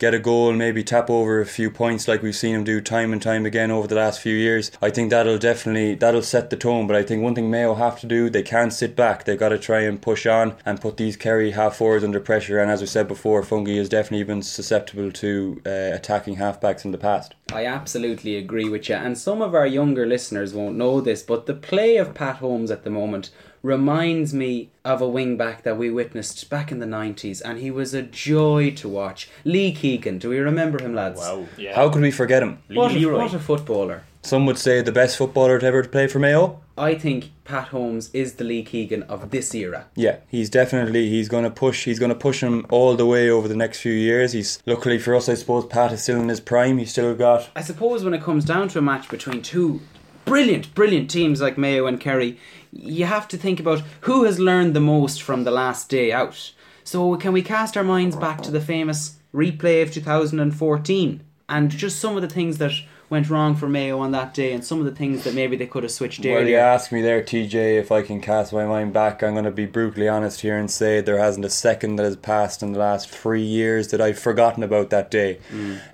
Get 0.04 0.12
a 0.12 0.18
goal, 0.18 0.52
maybe 0.52 0.84
tap 0.84 1.08
over 1.08 1.40
a 1.40 1.46
few 1.46 1.70
points 1.70 2.06
like 2.06 2.20
we've 2.20 2.36
seen 2.36 2.54
him 2.54 2.62
do 2.62 2.82
time 2.82 3.14
and 3.14 3.22
time 3.22 3.46
again 3.46 3.70
over 3.70 3.86
the 3.86 3.94
last 3.94 4.20
few 4.20 4.36
years. 4.36 4.70
I 4.82 4.90
think 4.90 5.08
that'll 5.08 5.38
definitely 5.38 5.94
that'll 5.94 6.20
set 6.20 6.50
the 6.50 6.58
tone. 6.58 6.86
But 6.86 6.96
I 6.96 7.02
think 7.02 7.22
one 7.22 7.34
thing 7.34 7.50
Mayo 7.50 7.72
have 7.72 7.98
to 8.00 8.06
do, 8.06 8.28
they 8.28 8.42
can't 8.42 8.70
sit 8.70 8.94
back. 8.94 9.24
They've 9.24 9.38
got 9.38 9.48
to 9.48 9.58
try 9.58 9.80
and 9.80 10.02
push 10.02 10.26
on 10.26 10.56
and 10.66 10.78
put 10.78 10.98
these 10.98 11.16
Kerry 11.16 11.52
half 11.52 11.76
forwards 11.76 12.04
under 12.04 12.20
pressure. 12.20 12.60
And 12.60 12.70
as 12.70 12.82
we 12.82 12.86
said 12.86 13.08
before, 13.08 13.42
Fungi 13.42 13.76
has 13.76 13.88
definitely 13.88 14.24
been 14.24 14.42
susceptible 14.42 15.10
to 15.10 15.62
uh, 15.64 15.70
attacking 15.70 16.36
halfbacks 16.36 16.84
in 16.84 16.90
the 16.90 16.98
past. 16.98 17.34
I 17.50 17.64
absolutely 17.64 18.36
agree 18.36 18.68
with 18.68 18.90
you. 18.90 18.96
And 18.96 19.16
some 19.16 19.40
of 19.40 19.54
our 19.54 19.66
younger 19.66 20.04
listeners 20.04 20.52
won't 20.52 20.76
know 20.76 21.00
this, 21.00 21.22
but 21.22 21.46
the 21.46 21.54
play 21.54 21.96
of 21.96 22.12
Pat 22.12 22.36
Holmes 22.36 22.70
at 22.70 22.84
the 22.84 22.90
moment 22.90 23.30
reminds 23.64 24.34
me 24.34 24.70
of 24.84 25.00
a 25.00 25.08
wing 25.08 25.36
back 25.36 25.62
that 25.62 25.78
we 25.78 25.90
witnessed 25.90 26.48
back 26.50 26.70
in 26.70 26.78
the 26.78 26.86
90s, 26.86 27.40
and 27.42 27.58
he 27.58 27.70
was 27.70 27.94
a 27.94 28.02
joy 28.02 28.70
to 28.72 28.88
watch. 28.88 29.30
Lee 29.42 29.72
Keegan, 29.72 30.18
do 30.18 30.28
we 30.28 30.38
remember 30.38 30.80
him, 30.80 30.94
lads? 30.94 31.18
Wow. 31.18 31.46
Yeah. 31.56 31.74
How 31.74 31.88
could 31.88 32.02
we 32.02 32.10
forget 32.10 32.42
him? 32.42 32.58
What 32.68 32.92
a, 32.92 32.94
Leroy. 32.94 33.18
what 33.18 33.32
a 33.34 33.38
footballer. 33.38 34.04
Some 34.22 34.46
would 34.46 34.58
say 34.58 34.82
the 34.82 34.92
best 34.92 35.16
footballer 35.16 35.58
to 35.58 35.66
ever 35.66 35.82
play 35.84 36.06
for 36.06 36.18
Mayo. 36.18 36.60
I 36.76 36.94
think 36.94 37.30
Pat 37.44 37.68
Holmes 37.68 38.10
is 38.12 38.34
the 38.34 38.44
Lee 38.44 38.64
Keegan 38.64 39.02
of 39.04 39.30
this 39.30 39.54
era. 39.54 39.86
Yeah, 39.94 40.16
he's 40.28 40.50
definitely 40.50 41.08
he's 41.08 41.28
going 41.28 41.44
to 41.44 41.50
push. 41.50 41.84
He's 41.84 41.98
going 41.98 42.08
to 42.10 42.14
push 42.14 42.42
him 42.42 42.66
all 42.70 42.96
the 42.96 43.06
way 43.06 43.30
over 43.30 43.48
the 43.48 43.56
next 43.56 43.80
few 43.80 43.92
years. 43.92 44.32
He's 44.32 44.62
luckily 44.66 44.98
for 44.98 45.14
us, 45.14 45.28
I 45.28 45.34
suppose. 45.34 45.66
Pat 45.66 45.92
is 45.92 46.02
still 46.02 46.20
in 46.20 46.28
his 46.28 46.40
prime. 46.40 46.78
He's 46.78 46.90
still 46.90 47.14
got 47.14 47.50
I 47.54 47.62
suppose 47.62 48.02
when 48.02 48.14
it 48.14 48.22
comes 48.22 48.44
down 48.44 48.68
to 48.68 48.78
a 48.78 48.82
match 48.82 49.08
between 49.08 49.42
two 49.42 49.80
brilliant, 50.24 50.74
brilliant 50.74 51.10
teams 51.10 51.40
like 51.40 51.58
Mayo 51.58 51.86
and 51.86 52.00
Kerry, 52.00 52.38
you 52.72 53.04
have 53.06 53.28
to 53.28 53.36
think 53.36 53.60
about 53.60 53.82
who 54.02 54.24
has 54.24 54.38
learned 54.38 54.74
the 54.74 54.80
most 54.80 55.22
from 55.22 55.44
the 55.44 55.50
last 55.50 55.88
day 55.88 56.12
out. 56.12 56.52
So, 56.82 57.16
can 57.16 57.32
we 57.32 57.42
cast 57.42 57.76
our 57.76 57.84
minds 57.84 58.16
back 58.16 58.42
to 58.42 58.50
the 58.50 58.60
famous 58.60 59.16
replay 59.34 59.82
of 59.82 59.92
2014 59.92 61.20
and 61.48 61.70
just 61.70 61.98
some 61.98 62.16
of 62.16 62.22
the 62.22 62.28
things 62.28 62.58
that 62.58 62.72
went 63.10 63.28
wrong 63.28 63.54
for 63.54 63.68
Mayo 63.68 63.98
on 63.98 64.12
that 64.12 64.32
day, 64.32 64.52
and 64.54 64.64
some 64.64 64.78
of 64.80 64.86
the 64.86 64.90
things 64.94 65.24
that 65.24 65.34
maybe 65.34 65.56
they 65.56 65.66
could 65.66 65.82
have 65.82 65.92
switched 65.92 66.20
Well, 66.24 66.32
you 66.32 66.38
earlier. 66.38 66.58
ask 66.58 66.90
me 66.90 67.02
there, 67.02 67.22
TJ, 67.22 67.78
if 67.78 67.92
I 67.92 68.00
can 68.02 68.20
cast 68.20 68.52
my 68.52 68.64
mind 68.64 68.94
back, 68.94 69.22
I'm 69.22 69.34
going 69.34 69.44
to 69.44 69.50
be 69.50 69.66
brutally 69.66 70.08
honest 70.08 70.40
here 70.40 70.56
and 70.56 70.70
say 70.70 71.00
there 71.02 71.18
hasn't 71.18 71.44
a 71.44 71.50
second 71.50 71.96
that 71.96 72.04
has 72.04 72.16
passed 72.16 72.62
in 72.62 72.72
the 72.72 72.78
last 72.78 73.10
three 73.10 73.42
years 73.42 73.88
that 73.88 74.00
I've 74.00 74.18
forgotten 74.18 74.62
about 74.62 74.88
that 74.90 75.10
day. 75.10 75.38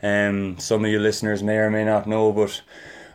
Um, 0.03 0.59
some 0.59 0.85
of 0.85 0.91
you 0.91 1.01
listeners 1.01 1.43
may 1.43 1.57
or 1.57 1.69
may 1.71 1.85
not 1.85 2.07
know, 2.07 2.33
but 2.33 2.63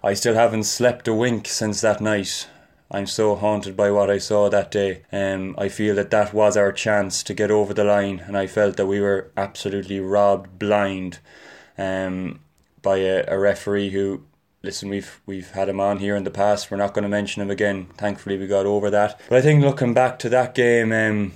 I 0.06 0.14
still 0.14 0.36
haven't 0.36 0.66
slept 0.66 1.08
a 1.08 1.16
wink 1.16 1.48
since 1.48 1.82
that 1.82 2.00
night. 2.00 2.48
I'm 2.92 3.08
so 3.08 3.36
haunted 3.36 3.76
by 3.76 3.90
what 3.90 4.12
I 4.12 4.20
saw 4.20 4.50
that 4.50 4.70
day. 4.70 5.02
Um, 5.12 5.56
I 5.58 5.68
feel 5.68 5.96
that 5.96 6.12
that 6.12 6.32
was 6.32 6.56
our 6.56 6.72
chance 6.72 7.24
to 7.24 7.34
get 7.34 7.50
over 7.50 7.74
the 7.74 7.84
line, 7.84 8.20
and 8.28 8.38
I 8.38 8.46
felt 8.46 8.78
that 8.78 8.86
we 8.86 9.02
were 9.02 9.32
absolutely 9.36 10.00
robbed 10.00 10.60
blind 10.60 11.18
um, 11.76 12.42
by 12.84 12.98
a, 12.98 13.26
a 13.28 13.40
referee 13.40 13.90
who 13.90 14.22
listen 14.62 14.90
we've 14.90 15.22
we've 15.26 15.50
had 15.52 15.70
him 15.70 15.80
on 15.80 15.98
here 15.98 16.16
in 16.16 16.24
the 16.24 16.32
past 16.32 16.72
we're 16.72 16.78
not 16.78 16.92
going 16.92 17.04
to 17.04 17.10
mention 17.10 17.40
him 17.40 17.52
again 17.52 17.86
thankfully 17.98 18.36
we 18.36 18.48
got 18.48 18.66
over 18.66 18.90
that 18.90 19.20
but 19.30 19.38
I 19.38 19.42
think 19.42 19.64
looking 19.64 19.94
back 19.94 20.18
to 20.20 20.30
that 20.30 20.56
game 20.56 20.92
um, 20.92 21.34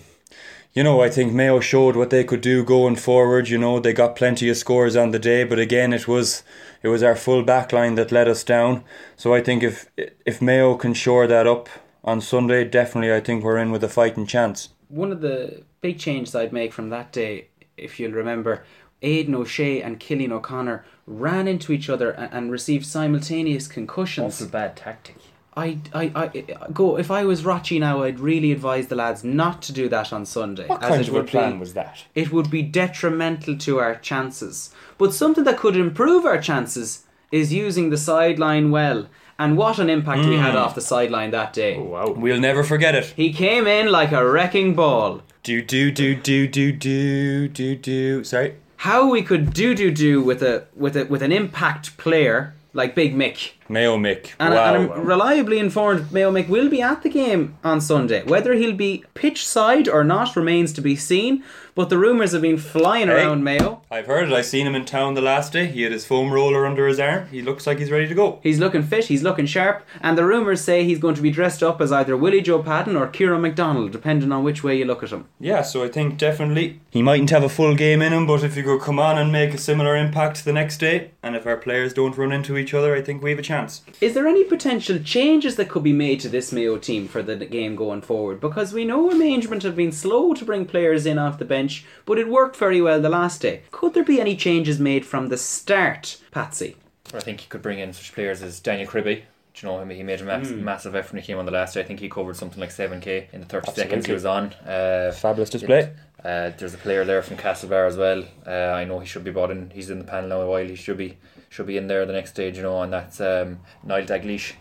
you 0.74 0.84
know 0.84 1.02
I 1.02 1.10
think 1.10 1.34
Mayo 1.34 1.60
showed 1.60 1.96
what 1.96 2.10
they 2.10 2.24
could 2.24 2.42
do 2.42 2.64
going 2.64 2.96
forward 2.96 3.50
you 3.50 3.58
know 3.58 3.80
they 3.80 3.94
got 3.94 4.16
plenty 4.16 4.50
of 4.50 4.58
scores 4.58 4.96
on 4.96 5.12
the 5.12 5.20
day 5.20 5.44
but 5.44 5.60
again 5.60 5.94
it 5.94 6.08
was 6.08 6.44
it 6.84 6.88
was 6.88 7.04
our 7.04 7.16
full 7.16 7.44
back 7.44 7.74
line 7.74 7.96
that 7.96 8.12
let 8.12 8.28
us 8.28 8.44
down 8.44 8.84
so 9.16 9.34
I 9.34 9.42
think 9.42 9.64
if 9.64 9.88
if 10.26 10.42
Mayo 10.42 10.76
can 10.76 10.94
shore 10.94 11.28
that 11.28 11.48
up 11.48 11.70
on 12.04 12.22
Sunday 12.22 12.64
definitely 12.64 13.14
I 13.14 13.20
think 13.20 13.44
we're 13.44 13.58
in 13.58 13.72
with 13.72 13.84
a 13.84 13.90
fighting 13.90 14.26
chance 14.26 14.70
One 14.88 15.12
of 15.12 15.22
the 15.22 15.64
big 15.82 16.00
changes 16.00 16.36
I'd 16.36 16.54
make 16.54 16.74
from 16.74 16.90
that 16.90 17.12
day, 17.12 17.48
if 17.78 18.00
you'll 18.00 18.12
remember, 18.12 18.64
Aidan 19.02 19.36
O'Shea 19.36 19.82
and 19.82 20.00
Cillian 20.00 20.32
O'Connor 20.32 20.86
ran 21.06 21.48
into 21.48 21.72
each 21.72 21.90
other 21.90 22.12
and, 22.12 22.34
and 22.34 22.52
received 22.52 22.86
simultaneous 22.86 23.68
concussions. 23.68 24.42
Awful 24.42 24.52
bad 24.52 24.76
tactic. 24.76 25.16
I, 25.56 25.80
I, 25.94 26.12
I 26.16 26.72
go. 26.72 26.98
If 26.98 27.12
I 27.12 27.26
was 27.26 27.42
Rachi 27.42 27.80
now, 27.80 28.04
I'd 28.04 28.20
really 28.20 28.52
advise 28.52 28.88
the 28.88 28.96
lads 28.96 29.24
not 29.24 29.62
to 29.64 29.74
do 29.74 29.90
that 29.90 30.14
on 30.14 30.26
Sunday. 30.26 30.68
What 30.68 30.82
kind 30.82 31.06
of 31.06 31.16
a 31.16 31.24
plan 31.24 31.54
be, 31.54 31.60
was 31.60 31.74
that? 31.74 32.04
It 32.16 32.32
would 32.32 32.50
be 32.50 32.62
detrimental 32.62 33.58
to 33.58 33.80
our 33.80 33.96
chances. 33.96 34.74
But 34.98 35.14
something 35.14 35.44
that 35.46 35.58
could 35.58 35.76
improve 35.76 36.26
our 36.26 36.40
chances 36.40 37.06
is 37.32 37.54
using 37.54 37.90
the 37.90 37.98
sideline 37.98 38.72
well. 38.72 39.08
And 39.38 39.58
what 39.58 39.80
an 39.80 39.90
impact 39.90 40.22
mm. 40.22 40.30
we 40.30 40.38
had 40.38 40.52
hmm. 40.52 40.58
off 40.58 40.76
the 40.76 40.82
sideline 40.82 41.32
that 41.32 41.54
day! 41.54 41.78
Oh, 41.78 41.84
wow, 41.84 42.12
we'll 42.12 42.42
never 42.42 42.62
forget 42.62 42.94
it. 42.94 43.06
He 43.06 43.32
came 43.32 43.68
in 43.68 43.90
like 43.90 44.12
a 44.12 44.30
wrecking 44.30 44.76
ball. 44.76 45.22
Do 45.44 45.62
do 45.62 45.92
do 45.92 46.14
do 46.16 46.46
do 46.48 46.74
do 46.74 47.48
do 47.48 47.76
do. 47.76 48.24
Sorry. 48.26 48.56
How 48.78 49.10
we 49.10 49.22
could 49.22 49.54
do 49.54 49.74
do 49.74 49.92
do 49.92 50.22
with 50.22 50.44
a 50.44 50.68
with 50.76 50.98
a 50.98 51.06
with 51.06 51.22
an 51.22 51.32
impact 51.32 51.98
player 51.98 52.54
like 52.74 52.96
Big 52.96 53.16
Mick 53.16 53.52
Mayo 53.70 53.98
Mick 53.98 54.32
And, 54.40 54.54
wow 54.54 54.74
and 54.76 54.92
I'm 54.92 55.06
reliably 55.06 55.60
informed 55.60 56.12
Mayo 56.12 56.32
Mick 56.32 56.50
will 56.50 56.70
be 56.70 56.82
at 56.82 57.04
the 57.04 57.10
game 57.10 57.56
on 57.64 57.80
Sunday. 57.80 58.24
Whether 58.24 58.54
he'll 58.54 58.76
be 58.76 59.04
pitch 59.14 59.46
side 59.46 59.88
or 59.88 60.04
not 60.04 60.36
remains 60.36 60.74
to 60.74 60.82
be 60.82 60.96
seen. 60.96 61.44
But 61.76 61.88
the 61.90 61.98
rumours 61.98 62.34
have 62.34 62.42
been 62.42 62.58
flying 62.58 63.08
Hey. 63.08 63.14
around 63.14 63.42
Mayo. 63.46 63.82
I've 63.90 64.08
heard 64.08 64.28
it. 64.28 64.34
I 64.34 64.42
seen 64.42 64.68
him 64.68 64.76
in 64.76 64.84
town 64.84 65.14
the 65.14 65.22
last 65.22 65.54
day. 65.54 65.68
He 65.68 65.84
had 65.84 65.94
his 65.94 66.06
foam 66.06 66.34
roller 66.34 66.66
under 66.66 66.86
his 66.88 67.00
arm. 67.00 67.28
He 67.32 67.42
looks 67.42 67.66
like 67.66 67.78
he's 67.80 67.90
ready 67.92 68.06
to 68.08 68.14
go. 68.14 68.40
He's 68.44 68.60
looking 68.60 68.84
fit, 68.84 69.06
he's 69.06 69.24
looking 69.24 69.46
sharp, 69.46 69.86
and 70.02 70.18
the 70.18 70.26
rumours 70.26 70.60
say 70.60 70.84
he's 70.84 71.00
going 71.00 71.16
to 71.16 71.22
be 71.22 71.32
dressed 71.32 71.64
up 71.64 71.80
as 71.80 71.94
either 71.94 72.18
Willie 72.18 72.42
Joe 72.42 72.62
Padden 72.62 72.98
or 73.00 73.08
Ciarán 73.08 73.40
McDonald, 73.40 73.92
depending 73.94 74.34
on 74.34 74.44
which 74.44 74.62
way 74.62 74.78
you 74.78 74.84
look 74.84 75.04
at 75.04 75.12
him. 75.12 75.26
Yeah, 75.40 75.62
so 75.62 75.82
I 75.82 75.88
think 75.88 76.18
definitely 76.18 76.82
he 76.90 77.02
mightn't 77.02 77.30
have 77.30 77.44
a 77.44 77.50
full 77.50 77.76
game 77.76 78.02
in 78.02 78.12
him, 78.12 78.26
but 78.28 78.44
if 78.44 78.56
he 78.56 78.64
could 78.64 78.82
come 78.82 79.00
on 79.00 79.18
and 79.18 79.32
make 79.32 79.54
a 79.54 79.58
similar 79.58 79.96
impact 79.96 80.44
the 80.44 80.52
next 80.54 80.80
day, 80.80 81.12
and 81.24 81.34
if 81.38 81.48
our 81.48 81.56
players 81.58 81.94
don't 81.94 82.18
run 82.18 82.34
into 82.34 82.58
each 82.58 82.74
other, 82.74 82.94
I 82.94 83.02
think 83.02 83.24
we 83.24 83.30
have 83.30 83.40
a 83.40 83.44
chance. 83.44 83.59
Is 84.02 84.14
there 84.14 84.28
any 84.28 84.44
potential 84.44 85.00
changes 85.00 85.56
that 85.56 85.70
could 85.70 85.84
be 85.84 85.94
made 85.94 86.20
to 86.22 86.30
this 86.30 86.52
Mayo 86.52 86.78
team 86.78 87.08
for 87.08 87.22
the 87.22 87.36
game 87.36 87.76
going 87.76 88.02
forward? 88.02 88.40
Because 88.40 88.74
we 88.74 88.86
know 88.86 89.10
management 89.12 89.64
have 89.64 89.76
been 89.76 89.92
slow 89.92 90.34
to 90.34 90.46
bring 90.46 90.66
players 90.66 91.06
in 91.06 91.18
off 91.18 91.40
the 91.40 91.46
bench, 91.46 91.86
but 92.06 92.18
it 92.20 92.28
worked 92.30 92.56
very 92.56 92.82
well 92.82 93.02
the 93.02 93.10
last 93.10 93.42
day. 93.42 93.62
Could 93.72 93.94
there 93.94 94.04
be 94.04 94.22
any 94.22 94.36
changes 94.36 94.80
made 94.80 95.06
from 95.06 95.28
the 95.28 95.38
start, 95.38 96.18
Patsy? 96.32 96.76
I 97.14 97.20
think 97.20 97.42
you 97.42 97.48
could 97.50 97.62
bring 97.62 97.80
in 97.80 97.94
such 97.94 98.14
players 98.14 98.42
as 98.42 98.60
Daniel 98.60 98.88
Cribby. 98.88 99.24
Do 99.56 99.66
you 99.68 99.74
know 99.74 99.82
him? 99.82 99.90
He 99.90 100.04
made 100.04 100.22
a 100.22 100.24
mass- 100.24 100.52
massive 100.52 100.96
effort 100.96 101.14
when 101.14 101.22
he 101.22 101.26
came 101.26 101.38
on 101.40 101.46
the 101.46 101.52
last 101.52 101.74
day. 101.74 101.82
I 101.82 101.84
think 101.84 102.00
he 102.00 102.08
covered 102.10 102.36
something 102.36 102.60
like 102.60 102.70
7k 102.70 103.34
in 103.34 103.42
the 103.42 103.48
30 103.48 103.72
seconds 103.74 104.06
he 104.06 104.14
was 104.14 104.26
on. 104.26 104.54
Uh, 104.66 105.12
Fabulous 105.16 105.50
display. 105.50 105.92
Uh, 106.24 106.52
there's 106.58 106.74
a 106.74 106.78
player 106.78 107.04
there 107.06 107.22
from 107.22 107.38
Castlebar 107.38 107.88
as 107.88 107.98
well. 107.98 108.24
Uh, 108.46 108.52
I 108.52 108.84
know 108.84 109.00
he 109.00 109.08
should 109.08 109.24
be 109.24 109.32
brought 109.32 109.52
in. 109.52 109.70
He's 109.72 109.90
in 109.90 110.00
the 110.00 110.06
panel 110.06 110.30
now 110.30 110.42
a 110.42 110.48
while. 110.48 110.68
He 110.68 110.76
should 110.76 110.98
be 110.98 111.18
should 111.50 111.68
be 111.68 111.78
in 111.78 111.88
there 111.88 112.06
the 112.06 112.14
next 112.14 112.32
stage, 112.32 112.58
you 112.58 112.64
know, 112.64 112.82
and 112.82 112.94
that's 112.94 113.20
um, 113.20 113.60
Niall 113.84 114.04
Daglish. 114.04 114.54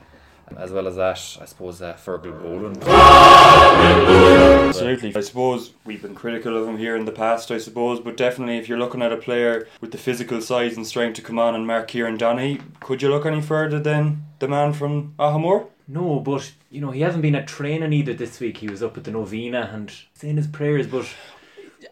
As 0.57 0.73
well 0.73 0.88
as 0.88 0.97
that, 0.97 1.18
I 1.42 1.45
suppose 1.45 1.83
uh, 1.83 1.92
Fergal 1.92 2.40
Boland. 2.40 2.83
Absolutely. 4.68 5.14
I 5.14 5.20
suppose 5.20 5.74
we've 5.85 6.01
been 6.01 6.14
critical 6.14 6.57
of 6.57 6.66
him 6.66 6.79
here 6.79 6.96
in 6.96 7.05
the 7.05 7.12
past, 7.12 7.51
I 7.51 7.59
suppose, 7.59 8.01
but 8.01 8.16
definitely 8.16 8.57
if 8.57 8.66
you're 8.66 8.79
looking 8.79 9.03
at 9.03 9.12
a 9.12 9.18
player 9.18 9.68
with 9.83 9.92
the 9.92 9.98
physical 9.98 10.40
size 10.40 10.74
and 10.74 10.87
strength 10.87 11.16
to 11.16 11.22
come 11.22 11.38
on 11.38 11.55
and 11.55 11.66
mark 11.66 11.88
Kieran 11.88 12.16
Donny, 12.16 12.61
could 12.81 13.03
you 13.03 13.11
look 13.11 13.27
any 13.27 13.42
further 13.42 13.79
than 13.79 14.24
the 14.38 14.48
man 14.48 14.72
from 14.72 15.12
Aghamore? 15.18 15.66
No, 15.87 16.18
but 16.20 16.53
you 16.70 16.81
know 16.81 16.90
he 16.92 17.01
hasn't 17.03 17.22
been 17.22 17.35
at 17.35 17.46
training 17.46 17.92
either 17.92 18.14
this 18.14 18.40
week. 18.40 18.59
He 18.59 18.68
was 18.68 18.83
up 18.83 18.96
at 18.96 19.05
the 19.05 19.11
novena 19.11 19.70
and 19.72 19.92
saying 20.14 20.37
his 20.37 20.46
prayers, 20.46 20.87
but 20.87 21.07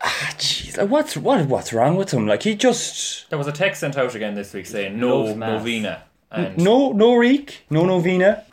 Ah, 0.03 0.35
jeez, 0.39 0.77
like 0.77 0.89
what's 0.91 1.17
what 1.17 1.47
what's 1.47 1.73
wrong 1.73 1.97
with 1.97 2.13
him? 2.13 2.27
Like 2.27 2.43
he 2.43 2.55
just 2.55 3.29
There 3.31 3.39
was 3.39 3.47
a 3.47 3.53
text 3.53 3.81
sent 3.81 3.97
out 3.97 4.15
again 4.15 4.35
this 4.35 4.53
week 4.53 4.67
saying 4.67 4.99
no 4.99 5.21
Loves 5.23 5.37
mass. 5.37 5.59
novena. 5.61 6.03
And 6.31 6.59
no 6.59 6.93
no 6.93 7.15
reek, 7.15 7.65
no 7.71 7.85
novena. 7.87 8.45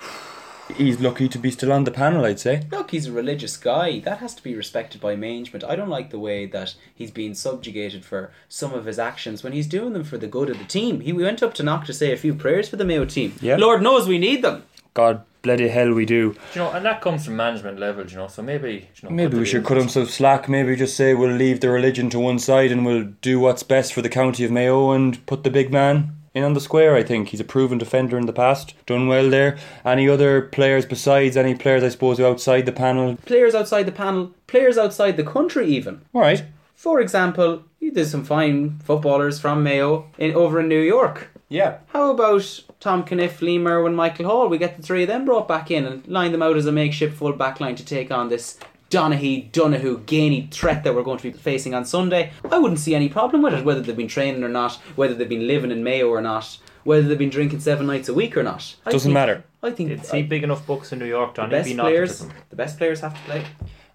He's 0.78 1.00
lucky 1.02 1.28
to 1.28 1.38
be 1.38 1.52
still 1.52 1.74
on 1.74 1.84
the 1.84 1.92
panel, 1.92 2.24
I'd 2.26 2.40
say. 2.40 2.64
Look, 2.72 2.92
he's 2.92 3.06
a 3.08 3.12
religious 3.12 3.58
guy. 3.58 4.00
That 4.00 4.20
has 4.20 4.34
to 4.36 4.42
be 4.42 4.56
respected 4.56 5.02
by 5.02 5.16
management. 5.16 5.64
I 5.64 5.76
don't 5.76 5.90
like 5.90 6.10
the 6.10 6.18
way 6.18 6.46
that 6.48 6.76
he's 6.96 7.12
being 7.12 7.34
subjugated 7.36 8.06
for 8.06 8.32
some 8.48 8.74
of 8.74 8.86
his 8.86 8.98
actions 8.98 9.44
when 9.44 9.52
he's 9.54 9.68
doing 9.68 9.92
them 9.94 10.06
for 10.06 10.18
the 10.18 10.26
good 10.26 10.50
of 10.50 10.58
the 10.58 10.64
team. 10.64 11.02
He 11.02 11.12
went 11.12 11.44
up 11.44 11.54
to 11.56 11.64
Knock 11.64 11.86
to 11.86 11.94
say 11.94 12.12
a 12.14 12.18
few 12.18 12.34
prayers 12.34 12.70
for 12.70 12.78
the 12.78 12.86
Mayo 12.86 13.04
team. 13.06 13.34
Yeah. 13.42 13.58
Lord 13.58 13.82
knows 13.84 14.08
we 14.08 14.18
need 14.18 14.42
them. 14.42 14.64
God 14.94 15.24
bloody 15.44 15.68
hell, 15.68 15.94
we 15.94 16.06
do. 16.06 16.36
you 16.56 16.62
know, 16.62 16.72
and 16.72 16.84
that 16.86 17.02
comes 17.02 17.26
from 17.26 17.36
management 17.36 17.78
level, 17.80 18.06
you 18.08 18.18
know. 18.18 18.28
So 18.28 18.42
maybe 18.42 18.90
you 18.96 19.10
know, 19.10 19.14
Maybe 19.14 19.38
we 19.38 19.46
should 19.46 19.64
cut 19.66 19.78
him 19.78 19.90
some 19.90 20.08
slack. 20.08 20.50
Maybe 20.50 20.76
just 20.76 20.98
say 20.98 21.14
we'll 21.14 21.36
leave 21.36 21.60
the 21.60 21.70
religion 21.70 22.10
to 22.12 22.20
one 22.20 22.40
side 22.40 22.72
and 22.72 22.86
we'll 22.86 23.04
do 23.22 23.40
what's 23.40 23.62
best 23.62 23.94
for 23.94 24.02
the 24.02 24.10
county 24.10 24.44
of 24.44 24.52
Mayo 24.52 24.92
and 24.92 25.24
put 25.28 25.44
the 25.44 25.52
big 25.52 25.72
man 25.72 26.16
in 26.34 26.44
on 26.44 26.54
the 26.54 26.62
square. 26.62 26.96
I 26.96 27.04
think 27.04 27.28
he's 27.30 27.40
a 27.40 27.44
proven 27.46 27.78
defender 27.78 28.18
in 28.18 28.26
the 28.26 28.34
past, 28.34 28.74
done 28.88 29.08
well 29.08 29.30
there. 29.30 29.58
Any 29.86 30.10
other 30.10 30.42
players 30.42 30.86
besides 30.86 31.38
any 31.38 31.54
players, 31.54 31.84
I 31.84 31.90
suppose, 31.90 32.18
who 32.18 32.26
outside 32.26 32.66
the 32.66 32.72
panel? 32.72 33.18
Players 33.26 33.54
outside 33.54 33.84
the 33.84 33.92
panel, 33.92 34.32
players 34.48 34.78
outside 34.78 35.18
the 35.18 35.24
country, 35.24 35.68
even. 35.68 36.02
All 36.14 36.22
right. 36.22 36.44
For 36.74 37.00
example, 37.00 37.64
there's 37.80 38.10
some 38.12 38.24
fine 38.26 38.80
footballers 38.80 39.40
from 39.40 39.62
Mayo 39.62 40.08
in 40.18 40.34
over 40.34 40.60
in 40.62 40.68
New 40.70 40.80
York. 40.82 41.30
Yeah. 41.54 41.78
How 41.90 42.10
about 42.10 42.64
Tom 42.80 43.04
Caniff, 43.06 43.40
Lee 43.42 43.60
Merwin, 43.60 43.94
Michael 43.94 44.26
Hall? 44.26 44.48
We 44.50 44.58
get 44.58 44.76
the 44.76 44.82
three 44.82 45.04
of 45.04 45.08
them 45.08 45.24
brought 45.24 45.48
back 45.48 45.70
in 45.70 45.86
and 45.86 46.06
line 46.08 46.32
them 46.32 46.42
out 46.42 46.58
as 46.58 46.66
a 46.66 46.72
makeshift 46.72 47.16
full 47.16 47.32
back 47.34 47.60
line 47.60 47.76
to 47.76 47.86
take 47.86 48.10
on 48.10 48.30
this 48.30 48.58
Donaghy, 48.90 49.52
Donahue, 49.52 50.00
Geaney 50.00 50.50
threat 50.52 50.84
that 50.84 50.96
we're 50.96 51.04
going 51.04 51.20
to 51.20 51.32
be 51.32 51.38
facing 51.38 51.76
on 51.76 51.86
Sunday. 51.86 52.32
I 52.50 52.58
wouldn't 52.58 52.80
see 52.80 52.96
any 52.96 53.08
problem 53.08 53.44
with 53.44 53.54
it, 53.54 53.64
whether 53.64 53.82
they've 53.82 53.96
been 53.96 54.08
training 54.08 54.44
or 54.44 54.50
not, 54.50 54.74
whether 54.96 55.14
they've 55.14 55.30
been 55.30 55.46
living 55.48 55.70
in 55.72 55.84
Mayo 55.84 56.10
or 56.10 56.22
not, 56.22 56.58
whether 56.86 57.08
they've 57.08 57.18
been 57.20 57.30
drinking 57.30 57.60
seven 57.60 57.86
nights 57.86 58.10
a 58.10 58.16
week 58.16 58.36
or 58.36 58.42
not. 58.42 58.76
I 58.86 58.92
Doesn't 58.92 59.10
think- 59.10 59.14
matter. 59.14 59.44
I 59.62 59.70
think 59.72 59.90
did 59.90 60.06
see 60.06 60.24
big 60.24 60.44
enough 60.44 60.66
books 60.68 60.92
in 60.92 61.00
New 61.00 61.06
York, 61.06 61.36
the 61.36 61.44
Donny. 61.44 61.52
best 61.52 61.70
Be 61.70 61.76
players, 61.76 62.18
players. 62.22 62.34
the 62.50 62.56
best 62.56 62.78
players 62.80 63.00
have 63.02 63.14
to 63.14 63.20
play. 63.22 63.46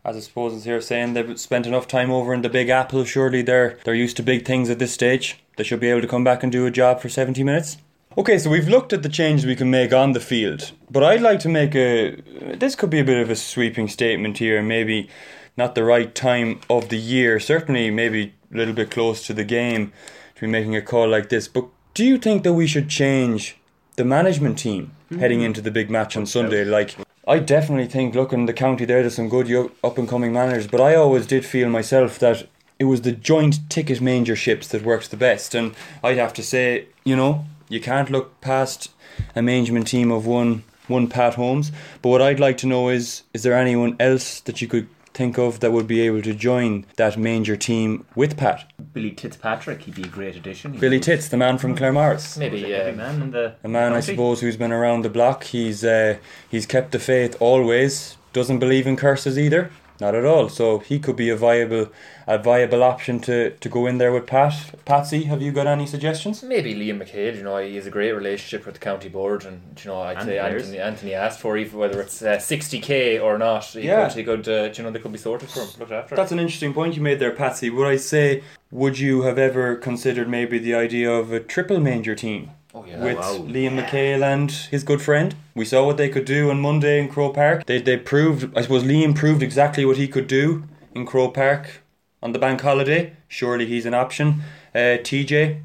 As 0.09 0.17
I 0.17 0.21
suppose 0.21 0.55
is 0.55 0.65
here 0.65 0.81
saying 0.81 1.13
they've 1.13 1.39
spent 1.39 1.67
enough 1.67 1.87
time 1.87 2.11
over 2.11 2.33
in 2.33 2.41
the 2.41 2.49
Big 2.49 2.71
Apple. 2.71 3.05
Surely 3.05 3.43
they're 3.43 3.79
they're 3.85 3.95
used 3.95 4.17
to 4.17 4.23
big 4.23 4.47
things 4.47 4.71
at 4.71 4.79
this 4.79 4.95
stage. 4.95 5.39
They 5.59 5.65
should 5.65 5.81
be 5.81 5.91
able 5.91 6.01
to 6.01 6.09
come 6.09 6.25
back 6.25 6.43
and 6.43 6.51
do 6.51 6.65
a 6.65 6.71
job 6.71 7.03
for 7.03 7.11
seventy 7.11 7.45
minutes. 7.45 7.77
Okay, 8.17 8.39
so 8.39 8.49
we've 8.49 8.69
looked 8.69 8.95
at 8.95 9.03
the 9.03 9.11
changes 9.11 9.45
we 9.45 9.55
can 9.55 9.71
make 9.71 9.93
on 9.93 10.13
the 10.13 10.21
field, 10.21 10.73
but 10.91 11.05
I'd 11.05 11.21
like 11.21 11.41
to 11.41 11.51
make 11.51 11.75
a. 11.75 12.23
This 12.57 12.75
could 12.75 12.89
be 12.89 13.01
a 13.01 13.05
bit 13.05 13.21
of 13.21 13.29
a 13.29 13.37
sweeping 13.37 13.87
statement 13.87 14.39
here. 14.39 14.63
Maybe 14.63 15.11
not 15.59 15.75
the 15.75 15.85
right 15.85 16.15
time 16.15 16.63
of 16.71 16.89
the 16.89 16.97
year. 16.97 17.39
Certainly, 17.39 17.91
maybe 17.91 18.33
a 18.51 18.57
little 18.57 18.75
bit 18.75 18.91
close 18.91 19.27
to 19.27 19.35
the 19.35 19.45
game 19.45 19.93
to 20.37 20.41
be 20.41 20.47
making 20.47 20.75
a 20.75 20.81
call 20.81 21.07
like 21.07 21.29
this. 21.29 21.49
But 21.49 21.67
do 21.93 22.03
you 22.03 22.17
think 22.17 22.45
that 22.45 22.55
we 22.55 22.67
should 22.67 22.89
change 22.89 23.59
the 23.97 24.07
management 24.07 24.59
team 24.59 24.93
hmm. 25.11 25.19
heading 25.19 25.43
into 25.43 25.61
the 25.61 25.71
big 25.71 25.91
match 25.91 26.17
on 26.17 26.25
Sunday? 26.25 26.65
Like, 26.65 26.97
I 27.29 27.41
definitely 27.41 27.89
think 27.89 28.15
looking 28.15 28.47
the 28.47 28.55
county 28.55 28.87
there, 28.87 29.03
there's 29.03 29.17
some 29.17 29.29
good 29.29 29.71
up 29.85 29.99
and 29.99 30.09
coming 30.09 30.33
managers, 30.33 30.67
but 30.67 30.81
I 30.81 30.95
always 30.95 31.27
did 31.27 31.45
feel 31.45 31.69
myself 31.69 32.19
that 32.21 32.49
it 32.79 32.85
was 32.85 33.03
the 33.03 33.13
joint 33.13 33.69
ticket 33.69 34.01
mangerships 34.01 34.69
that 34.69 34.83
works 34.83 35.09
the 35.09 35.19
best. 35.19 35.55
And 35.55 35.75
I'd 36.03 36.17
have 36.17 36.33
to 36.35 36.43
say, 36.43 36.87
you 37.05 37.15
know, 37.15 37.45
you 37.69 37.81
can't 37.81 38.09
look 38.09 38.41
past 38.41 38.91
a 39.37 39.43
management 39.43 39.89
team 39.89 40.11
of 40.11 40.27
one 40.27 40.65
one 40.87 41.07
Pat 41.07 41.35
Holmes. 41.35 41.71
But 42.01 42.09
what 42.09 42.23
I'd 42.23 42.41
like 42.41 42.57
to 42.59 42.67
know 42.67 42.89
is, 42.89 43.25
is 43.35 43.43
there 43.43 43.53
anyone 43.53 43.95
else 44.01 44.41
that 44.41 44.63
you 44.63 44.69
could 44.69 44.89
think 45.19 45.37
of 45.37 45.59
that 45.59 45.73
would 45.73 45.89
be 45.89 46.01
able 46.03 46.23
to 46.23 46.33
join 46.33 46.87
that 46.97 47.19
manger 47.19 47.57
team 47.57 48.07
with 48.15 48.37
Pat? 48.37 48.71
Billy 48.93 49.11
Fitzpatrick, 49.11 49.83
he'd 49.83 49.97
be 49.97 50.05
a 50.05 50.07
great 50.07 50.37
addition. 50.37 50.75
He 50.75 50.79
Billy 50.79 50.99
was- 50.99 51.07
Tits, 51.07 51.29
the 51.29 51.37
man 51.37 51.59
from 51.59 51.77
Claremorris. 51.77 52.39
Maybe, 52.39 52.63
was 52.63 52.71
every 52.71 52.93
yeah. 52.93 52.97
man 52.97 53.21
in 53.23 53.31
the 53.33 53.55
A 53.65 53.69
man, 53.69 53.93
I 53.95 54.01
suppose, 54.01 54.41
who's 54.41 54.57
been 54.57 54.71
around 54.71 55.03
the 55.03 55.11
block. 55.11 55.43
He's 55.45 55.85
uh, 55.85 56.19
he's 56.49 56.67
kept 56.67 56.93
the 56.93 57.01
faith 57.01 57.37
always. 57.41 58.17
Doesn't 58.33 58.61
believe 58.61 58.87
in 58.87 58.97
curses 58.97 59.37
either. 59.37 59.71
Not 60.01 60.15
at 60.15 60.25
all. 60.25 60.49
So 60.49 60.79
he 60.79 60.99
could 60.99 61.17
be 61.17 61.29
a 61.29 61.37
viable 61.37 61.89
a 62.27 62.39
viable 62.39 62.83
option 62.83 63.21
to, 63.21 63.51
to 63.53 63.69
go 63.71 63.87
in 63.87 63.97
there 63.99 64.13
with 64.13 64.27
Pat. 64.27 64.53
Patsy, 64.85 65.25
have 65.25 65.41
you 65.41 65.51
got 65.51 65.67
any 65.67 65.87
suggestions? 65.87 66.43
Maybe 66.43 66.75
Liam 66.75 67.03
McHale, 67.03 67.35
you 67.37 67.43
know, 67.43 67.57
he 67.57 67.75
has 67.77 67.87
a 67.87 67.91
great 67.91 68.13
relationship 68.13 68.67
with 68.67 68.75
the 68.75 68.81
county 68.81 69.09
board, 69.09 69.47
and 69.47 69.63
you 69.83 69.91
know, 69.91 70.01
I'd 70.03 70.19
And 70.19 70.27
say 70.27 70.39
players. 70.39 70.63
Anthony, 70.65 70.79
Anthony 70.79 71.15
asked 71.15 71.41
for 71.41 71.57
even 71.57 71.79
whether 71.79 72.01
it's 72.03 72.21
uh, 72.23 72.39
sixty 72.39 72.81
k 72.81 73.19
or 73.19 73.39
not. 73.39 73.65
He 73.65 73.81
Yeah. 73.83 74.09
could, 74.09 74.17
he 74.19 74.25
could 74.25 74.49
uh, 74.49 74.71
you 74.75 74.85
know, 74.85 74.91
they 74.91 74.99
could 75.01 75.13
be 75.13 75.19
sorted 75.19 75.49
for 75.49 75.61
him, 75.61 75.69
looked 75.79 75.93
after. 75.93 76.15
That's 76.17 76.33
an 76.33 76.39
interesting 76.39 76.75
point 76.75 76.95
you 76.95 77.03
made 77.03 77.19
there, 77.19 77.33
Patsy. 77.33 77.71
Would 77.71 77.87
I 77.89 77.97
say, 77.97 78.43
would 78.71 78.99
you 78.99 79.23
have 79.23 79.39
ever 79.39 79.75
considered 79.75 80.29
maybe 80.29 80.59
the 80.59 80.75
idea 80.75 81.11
of 81.11 81.33
a 81.33 81.41
triple 81.41 81.81
manger 81.81 82.15
team 82.15 82.51
oh 82.75 82.85
yeah, 82.85 83.03
with 83.03 83.17
wow. 83.19 83.39
Liam 83.39 83.79
McHale 83.83 84.23
and 84.23 84.51
his 84.51 84.85
good 84.85 85.01
friend? 85.03 85.35
We 85.55 85.65
saw 85.65 85.85
what 85.87 85.97
they 85.97 86.09
could 86.09 86.25
do 86.25 86.51
on 86.51 86.61
Monday 86.61 86.99
in 87.01 87.09
Crow 87.09 87.31
Park. 87.31 87.67
They 87.67 87.81
they 87.81 87.97
proved, 87.97 88.57
I 88.57 88.63
suppose, 88.63 88.85
Liam 88.85 89.15
proved 89.15 89.43
exactly 89.43 89.85
what 89.85 89.97
he 89.97 90.09
could 90.09 90.27
do 90.27 90.65
in 90.95 91.07
Crow 91.07 91.29
Park 91.31 91.83
on 92.23 92.33
the 92.33 92.39
bank 92.39 92.61
holiday. 92.61 93.13
Surely 93.29 93.67
he's 93.67 93.87
an 93.87 93.95
option. 93.95 94.43
Uh, 94.75 94.99
TJ, 95.09 95.61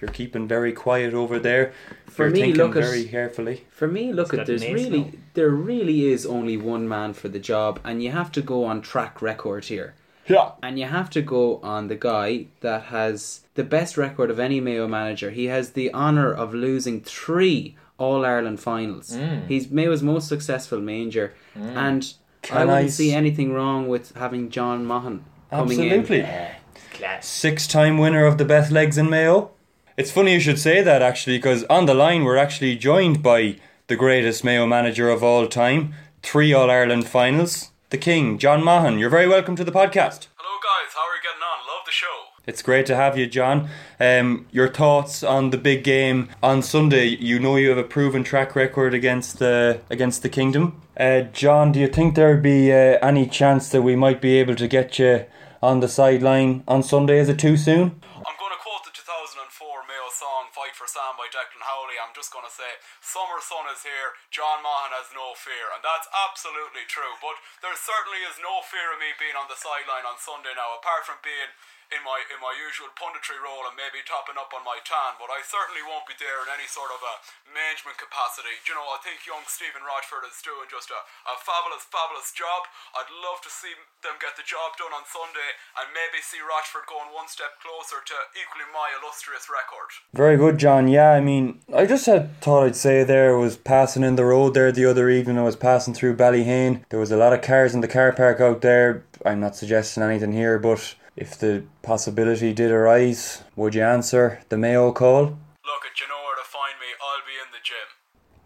you're 0.00 0.10
keeping 0.10 0.46
very 0.48 0.72
quiet 0.72 1.14
over 1.14 1.38
there. 1.38 1.72
For 2.06 2.24
you're 2.26 2.32
me, 2.34 2.40
thinking 2.40 2.62
look 2.62 2.76
at- 2.76 2.82
very 2.82 3.04
carefully. 3.04 3.64
For 3.70 3.88
me, 3.88 4.12
look 4.12 4.28
He's 4.30 4.34
at 4.34 4.36
got 4.38 4.46
there's 4.46 4.62
really 4.62 5.00
now. 5.04 5.10
there 5.34 5.50
really 5.50 6.06
is 6.06 6.24
only 6.26 6.56
one 6.56 6.88
man 6.88 7.12
for 7.14 7.28
the 7.28 7.38
job, 7.38 7.80
and 7.84 8.02
you 8.02 8.10
have 8.10 8.30
to 8.32 8.42
go 8.42 8.64
on 8.64 8.80
track 8.82 9.20
record 9.20 9.66
here. 9.66 9.94
Yeah. 10.28 10.52
And 10.62 10.78
you 10.78 10.86
have 10.86 11.10
to 11.10 11.22
go 11.22 11.60
on 11.62 11.88
the 11.88 11.94
guy 11.96 12.46
that 12.60 12.84
has 12.84 13.42
the 13.54 13.64
best 13.64 13.96
record 13.96 14.30
of 14.30 14.38
any 14.40 14.60
Mayo 14.60 14.88
manager. 14.88 15.30
He 15.30 15.46
has 15.46 15.70
the 15.70 15.92
honour 15.94 16.32
of 16.32 16.52
losing 16.54 17.00
three 17.00 17.76
All 17.98 18.24
Ireland 18.24 18.60
finals. 18.60 19.10
Mm. 19.10 19.46
He's 19.46 19.70
Mayo's 19.70 20.02
most 20.02 20.28
successful 20.28 20.80
manger, 20.80 21.34
and 21.54 22.02
I 22.44 22.46
Can 22.46 22.66
wouldn't 22.68 22.86
I 22.86 22.88
see 22.88 23.12
anything 23.12 23.52
wrong 23.52 23.88
with 23.88 24.14
having 24.16 24.50
John 24.50 24.84
Maughan 24.84 25.20
coming 25.50 25.80
Absolutely. 25.80 26.20
in. 26.20 26.48
Class. 26.92 27.26
six 27.26 27.66
time 27.66 27.98
winner 27.98 28.24
of 28.24 28.38
the 28.38 28.44
best 28.44 28.72
Legs 28.72 28.96
in 28.96 29.10
Mayo. 29.10 29.50
It's 29.96 30.10
funny 30.10 30.32
you 30.32 30.40
should 30.40 30.58
say 30.58 30.82
that 30.82 31.02
actually, 31.02 31.38
because 31.38 31.64
on 31.64 31.86
the 31.86 31.94
line 31.94 32.24
we're 32.24 32.36
actually 32.36 32.76
joined 32.76 33.22
by 33.22 33.56
the 33.86 33.96
greatest 33.96 34.44
Mayo 34.44 34.66
manager 34.66 35.08
of 35.08 35.22
all 35.22 35.46
time, 35.46 35.94
three 36.22 36.52
All 36.52 36.70
Ireland 36.70 37.06
finals, 37.06 37.70
the 37.90 37.98
King, 37.98 38.38
John 38.38 38.62
Maughan. 38.62 38.98
You're 38.98 39.10
very 39.10 39.28
welcome 39.28 39.54
to 39.56 39.64
the 39.64 39.70
podcast. 39.72 40.26
Hello 40.36 40.58
guys, 40.62 40.92
how 40.94 41.02
are 41.02 41.14
you 41.14 41.22
getting 41.22 41.42
on? 41.42 41.66
Love 41.68 41.86
the 41.86 41.92
show. 41.92 42.32
It's 42.46 42.62
great 42.62 42.86
to 42.86 42.96
have 42.96 43.16
you, 43.16 43.26
John. 43.26 43.68
Um, 44.00 44.46
your 44.50 44.68
thoughts 44.68 45.22
on 45.22 45.50
the 45.50 45.58
big 45.58 45.84
game 45.84 46.28
on 46.42 46.62
Sunday? 46.62 47.06
You 47.06 47.38
know 47.38 47.56
you 47.56 47.68
have 47.70 47.78
a 47.78 47.84
proven 47.84 48.24
track 48.24 48.54
record 48.56 48.94
against 48.94 49.38
the 49.38 49.80
against 49.90 50.22
the 50.22 50.28
Kingdom. 50.28 50.80
Uh, 50.96 51.22
John, 51.32 51.72
do 51.72 51.78
you 51.80 51.88
think 51.88 52.14
there'd 52.14 52.42
be 52.42 52.72
uh, 52.72 52.98
any 53.02 53.26
chance 53.26 53.68
that 53.70 53.82
we 53.82 53.94
might 53.96 54.20
be 54.20 54.38
able 54.38 54.56
to 54.56 54.66
get 54.68 54.98
you 54.98 55.24
on 55.62 55.80
the 55.80 55.88
sideline 55.88 56.62
on 56.66 56.82
Sunday? 56.82 57.18
Is 57.18 57.28
it 57.28 57.38
too 57.38 57.56
soon? 57.56 58.00
I'm 58.14 58.36
going 58.38 58.54
to 58.54 58.62
quote 58.62 58.82
the 58.84 58.94
2004 58.94 59.66
Mayo 59.88 60.08
song 60.14 60.46
Fight 60.54 60.74
for 60.74 60.86
Sam 60.86 61.14
by 61.18 61.26
Declan 61.30 61.62
Howley. 61.62 61.94
I'm 62.02 62.05
just 62.16 62.32
going 62.32 62.48
to 62.48 62.50
say, 62.50 62.80
Summer 63.04 63.44
sun 63.44 63.68
is 63.68 63.84
here, 63.84 64.16
John 64.32 64.64
Maughan 64.64 64.96
has 64.96 65.12
no 65.12 65.36
fear. 65.36 65.68
And 65.76 65.84
that's 65.84 66.08
absolutely 66.08 66.88
true. 66.88 67.12
But 67.20 67.36
there 67.60 67.76
certainly 67.76 68.24
is 68.24 68.40
no 68.40 68.64
fear 68.64 68.96
of 68.96 68.98
me 68.98 69.12
being 69.20 69.36
on 69.36 69.52
the 69.52 69.60
sideline 69.60 70.08
on 70.08 70.16
Sunday 70.16 70.56
now, 70.56 70.72
apart 70.80 71.04
from 71.04 71.20
being 71.20 71.52
in 71.94 72.02
my 72.02 72.18
in 72.30 72.38
my 72.42 72.54
usual 72.56 72.90
punditry 72.98 73.38
role 73.38 73.66
and 73.66 73.78
maybe 73.78 74.02
topping 74.02 74.38
up 74.38 74.50
on 74.50 74.66
my 74.66 74.78
tan. 74.82 75.18
But 75.18 75.30
I 75.30 75.42
certainly 75.46 75.82
won't 75.82 76.08
be 76.08 76.16
there 76.18 76.42
in 76.42 76.50
any 76.50 76.66
sort 76.66 76.90
of 76.90 77.00
a 77.02 77.14
management 77.50 77.98
capacity. 77.98 78.58
Do 78.66 78.74
you 78.74 78.76
know, 78.76 78.88
I 78.90 78.98
think 79.02 79.24
young 79.24 79.46
Stephen 79.46 79.84
Rochford 79.86 80.26
is 80.26 80.38
doing 80.42 80.66
just 80.68 80.90
a, 80.90 81.00
a 81.30 81.34
fabulous, 81.38 81.86
fabulous 81.86 82.34
job. 82.34 82.66
I'd 82.94 83.10
love 83.10 83.40
to 83.46 83.50
see 83.52 83.74
them 84.02 84.18
get 84.18 84.34
the 84.34 84.46
job 84.46 84.74
done 84.76 84.92
on 84.92 85.06
Sunday 85.06 85.56
and 85.78 85.94
maybe 85.94 86.22
see 86.22 86.42
Rochford 86.42 86.90
going 86.90 87.10
one 87.14 87.30
step 87.30 87.58
closer 87.62 88.02
to 88.02 88.16
equaling 88.34 88.70
my 88.74 88.92
illustrious 88.98 89.46
record. 89.46 89.90
Very 90.12 90.36
good, 90.36 90.58
John. 90.58 90.90
Yeah, 90.90 91.14
I 91.14 91.22
mean, 91.22 91.62
I 91.72 91.86
just 91.86 92.06
had 92.06 92.38
thought 92.42 92.66
I'd 92.66 92.76
say 92.76 93.02
there 93.02 93.38
was 93.38 93.56
passing 93.56 94.02
in 94.02 94.16
the 94.16 94.24
road 94.24 94.54
there 94.54 94.72
the 94.72 94.86
other 94.86 95.08
evening. 95.08 95.38
I 95.38 95.42
was 95.42 95.56
passing 95.56 95.94
through 95.94 96.16
Ballyheane. 96.16 96.84
There 96.90 97.00
was 97.00 97.12
a 97.12 97.16
lot 97.16 97.32
of 97.32 97.42
cars 97.42 97.74
in 97.74 97.80
the 97.80 97.88
car 97.88 98.12
park 98.12 98.40
out 98.40 98.60
there. 98.60 99.04
I'm 99.24 99.40
not 99.40 99.56
suggesting 99.56 100.02
anything 100.02 100.32
here, 100.32 100.58
but 100.58 100.94
if 101.16 101.38
the 101.38 101.64
possibility 101.82 102.52
did 102.52 102.70
arise, 102.70 103.42
would 103.56 103.74
you 103.74 103.82
answer 103.82 104.40
the 104.50 104.58
Mayo 104.58 104.92
call? 104.92 105.22
Look, 105.22 105.82
at 105.90 105.98
you 106.00 106.06
know 106.08 106.20
where 106.26 106.36
to 106.36 106.44
find 106.44 106.78
me. 106.78 106.86
I'll 107.00 107.24
be 107.24 107.32
in 107.42 107.50
the 107.52 107.62
gym. 107.64 107.88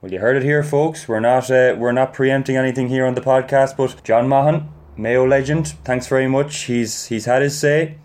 Well, 0.01 0.13
you 0.13 0.21
heard 0.21 0.37
it 0.37 0.45
here, 0.45 0.63
folks. 0.63 1.09
We're 1.09 1.21
not 1.21 1.51
uh, 1.51 1.75
we're 1.77 1.93
not 1.93 2.15
preempting 2.15 2.57
anything 2.57 2.89
here 2.89 3.05
on 3.05 3.15
the 3.15 3.21
podcast, 3.21 3.77
but 3.77 4.03
John 4.05 4.29
Maughan, 4.29 4.69
Mayo 4.97 5.27
legend. 5.27 5.69
Thanks 5.85 6.07
very 6.07 6.29
much. 6.29 6.63
He's 6.63 7.07
he's 7.07 7.25
had 7.25 7.43
his 7.43 7.59
say. 7.59 7.99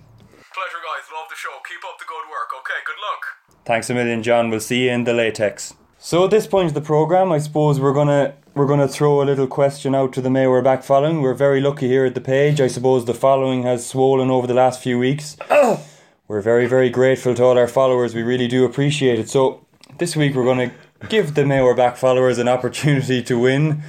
Pleasure, 0.53 0.81
guys. 0.83 1.05
Love 1.13 1.29
the 1.29 1.35
show. 1.35 1.55
Keep 1.69 1.85
up 1.87 1.99
the 1.99 2.05
good 2.05 2.25
work. 2.29 2.49
Okay, 2.59 2.79
good 2.85 2.99
luck. 3.07 3.65
Thanks 3.65 3.89
a 3.89 3.93
million, 3.93 4.23
John. 4.23 4.49
We'll 4.49 4.59
see 4.59 4.85
you 4.85 4.91
in 4.91 5.03
the 5.03 5.13
latex. 5.13 5.75
So 5.99 6.25
at 6.25 6.31
this 6.31 6.47
point 6.47 6.67
of 6.67 6.73
the 6.73 6.81
program, 6.81 7.31
I 7.31 7.37
suppose 7.37 7.79
we're 7.79 7.93
gonna 7.93 8.35
we're 8.55 8.65
gonna 8.65 8.87
throw 8.87 9.21
a 9.21 9.25
little 9.25 9.47
question 9.47 9.93
out 9.93 10.13
to 10.13 10.21
the 10.21 10.29
Mayo 10.29 10.49
we're 10.49 10.61
back 10.61 10.81
following. 10.81 11.21
We're 11.21 11.33
very 11.33 11.59
lucky 11.59 11.89
here 11.89 12.05
at 12.05 12.15
the 12.15 12.21
page. 12.21 12.61
I 12.61 12.67
suppose 12.67 13.03
the 13.03 13.13
following 13.13 13.63
has 13.63 13.85
swollen 13.85 14.31
over 14.31 14.47
the 14.47 14.53
last 14.53 14.81
few 14.81 14.97
weeks. 14.97 15.35
Oh! 15.49 15.85
We're 16.29 16.39
very 16.39 16.65
very 16.65 16.89
grateful 16.89 17.35
to 17.35 17.43
all 17.43 17.57
our 17.57 17.67
followers. 17.67 18.15
We 18.15 18.23
really 18.23 18.47
do 18.47 18.63
appreciate 18.63 19.19
it. 19.19 19.29
So 19.29 19.65
this 19.97 20.15
week 20.15 20.35
we're 20.35 20.45
gonna 20.45 20.71
give 21.09 21.35
the 21.35 21.45
Mayo 21.45 21.65
we're 21.65 21.75
back 21.75 21.97
followers 21.97 22.37
an 22.37 22.47
opportunity 22.47 23.21
to 23.23 23.37
win 23.37 23.83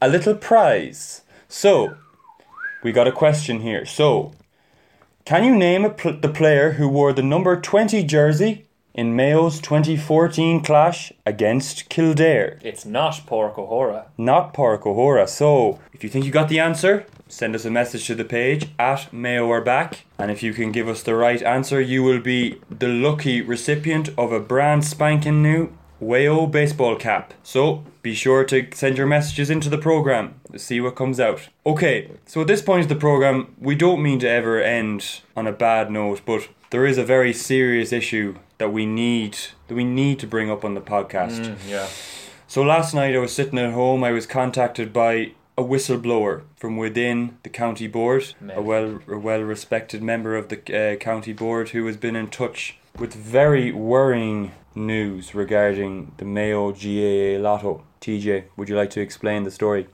a 0.00 0.08
little 0.08 0.36
prize. 0.36 1.20
So 1.48 1.94
we 2.82 2.92
got 2.92 3.06
a 3.06 3.12
question 3.12 3.60
here. 3.60 3.84
So 3.84 4.32
can 5.26 5.44
you 5.44 5.54
name 5.54 5.84
a 5.84 5.90
pl- 5.90 6.18
the 6.18 6.30
player 6.30 6.72
who 6.72 6.88
wore 6.88 7.12
the 7.12 7.22
number 7.22 7.60
20 7.60 8.02
jersey 8.04 8.64
in 8.94 9.16
Mayo's 9.16 9.60
2014 9.60 10.62
clash 10.62 11.12
against 11.24 11.88
Kildare? 11.88 12.58
It's 12.62 12.84
not 12.84 13.22
Pork 13.26 13.58
O'Hora. 13.58 14.06
Not 14.18 14.54
Park 14.54 14.86
O'Hora. 14.86 15.26
So, 15.26 15.80
if 15.92 16.04
you 16.04 16.10
think 16.10 16.24
you 16.24 16.30
got 16.30 16.48
the 16.48 16.60
answer, 16.60 17.06
send 17.28 17.54
us 17.54 17.64
a 17.64 17.70
message 17.70 18.06
to 18.06 18.14
the 18.14 18.24
page 18.24 18.68
at 18.78 19.12
Mayo 19.12 19.50
are 19.50 19.62
back. 19.62 20.04
And 20.18 20.30
if 20.30 20.42
you 20.42 20.52
can 20.52 20.72
give 20.72 20.88
us 20.88 21.02
the 21.02 21.14
right 21.14 21.42
answer, 21.42 21.80
you 21.80 22.02
will 22.02 22.20
be 22.20 22.60
the 22.70 22.88
lucky 22.88 23.40
recipient 23.40 24.10
of 24.18 24.32
a 24.32 24.40
brand 24.40 24.84
spanking 24.84 25.42
new 25.42 25.72
Wayo 26.00 26.50
baseball 26.50 26.96
cap. 26.96 27.32
So, 27.42 27.84
be 28.02 28.14
sure 28.14 28.44
to 28.44 28.66
send 28.74 28.98
your 28.98 29.06
messages 29.06 29.48
into 29.48 29.70
the 29.70 29.78
program 29.78 30.34
to 30.50 30.58
see 30.58 30.80
what 30.80 30.96
comes 30.96 31.20
out. 31.20 31.48
Okay, 31.64 32.10
so 32.26 32.40
at 32.40 32.48
this 32.48 32.60
point 32.60 32.82
of 32.82 32.88
the 32.88 32.96
program, 32.96 33.54
we 33.58 33.76
don't 33.76 34.02
mean 34.02 34.18
to 34.18 34.28
ever 34.28 34.60
end 34.60 35.20
on 35.36 35.46
a 35.46 35.52
bad 35.52 35.90
note, 35.90 36.22
but 36.26 36.48
there 36.70 36.84
is 36.84 36.98
a 36.98 37.04
very 37.04 37.32
serious 37.32 37.92
issue 37.92 38.34
that 38.62 38.72
we 38.72 38.86
need 38.86 39.36
that 39.66 39.74
we 39.74 39.82
need 39.82 40.20
to 40.20 40.26
bring 40.28 40.48
up 40.48 40.64
on 40.64 40.74
the 40.74 40.80
podcast. 40.80 41.58
Yeah. 41.68 41.88
So 42.46 42.62
last 42.62 42.94
night 42.94 43.12
I 43.12 43.18
was 43.18 43.34
sitting 43.34 43.58
at 43.58 43.72
home. 43.72 44.04
I 44.04 44.12
was 44.12 44.24
contacted 44.24 44.92
by 44.92 45.32
a 45.58 45.64
whistleblower 45.64 46.42
from 46.54 46.76
within 46.76 47.38
the 47.42 47.48
county 47.48 47.88
board, 47.88 48.22
a 48.54 48.62
well 48.62 49.00
a 49.08 49.18
well 49.18 49.40
respected 49.40 50.00
member 50.00 50.36
of 50.36 50.48
the 50.48 50.58
uh, 50.80 50.96
county 50.96 51.32
board 51.32 51.70
who 51.70 51.84
has 51.86 51.96
been 51.96 52.14
in 52.14 52.28
touch 52.28 52.78
with 52.96 53.14
very 53.14 53.72
worrying 53.72 54.52
news 54.76 55.34
regarding 55.34 56.12
the 56.18 56.24
Mayo 56.24 56.70
GAA 56.70 57.42
Lotto. 57.42 57.82
TJ, 58.00 58.44
would 58.56 58.68
you 58.68 58.76
like 58.76 58.90
to 58.90 59.00
explain 59.00 59.42
the 59.42 59.50
story? 59.50 59.88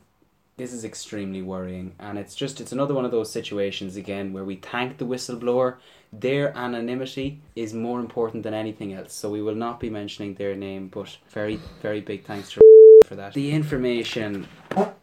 This 0.59 0.75
is 0.75 0.85
extremely 0.85 1.41
worrying, 1.41 1.95
and 1.99 2.19
it's 2.19 2.35
just 2.35 2.61
it's 2.61 2.73
another 2.73 2.93
one 2.93 3.07
of 3.07 3.13
those 3.13 3.33
situations 3.33 3.97
again 3.97 4.35
where 4.35 4.45
we 4.45 4.57
thank 4.57 4.99
the 4.99 5.07
whistleblower. 5.07 5.77
Their 6.12 6.57
anonymity 6.57 7.40
is 7.55 7.75
more 7.75 8.01
important 8.01 8.42
than 8.42 8.55
anything 8.55 8.94
else, 8.94 9.12
so 9.12 9.31
we 9.31 9.42
will 9.42 9.55
not 9.55 9.79
be 9.79 9.90
mentioning 9.90 10.35
their 10.35 10.55
name. 10.55 10.88
But 10.88 11.16
very, 11.29 11.61
very 11.83 12.01
big 12.01 12.25
thanks 12.25 12.53
to 12.53 12.61
for 13.07 13.16
that. 13.16 13.35
The 13.35 13.51
information, 13.51 14.49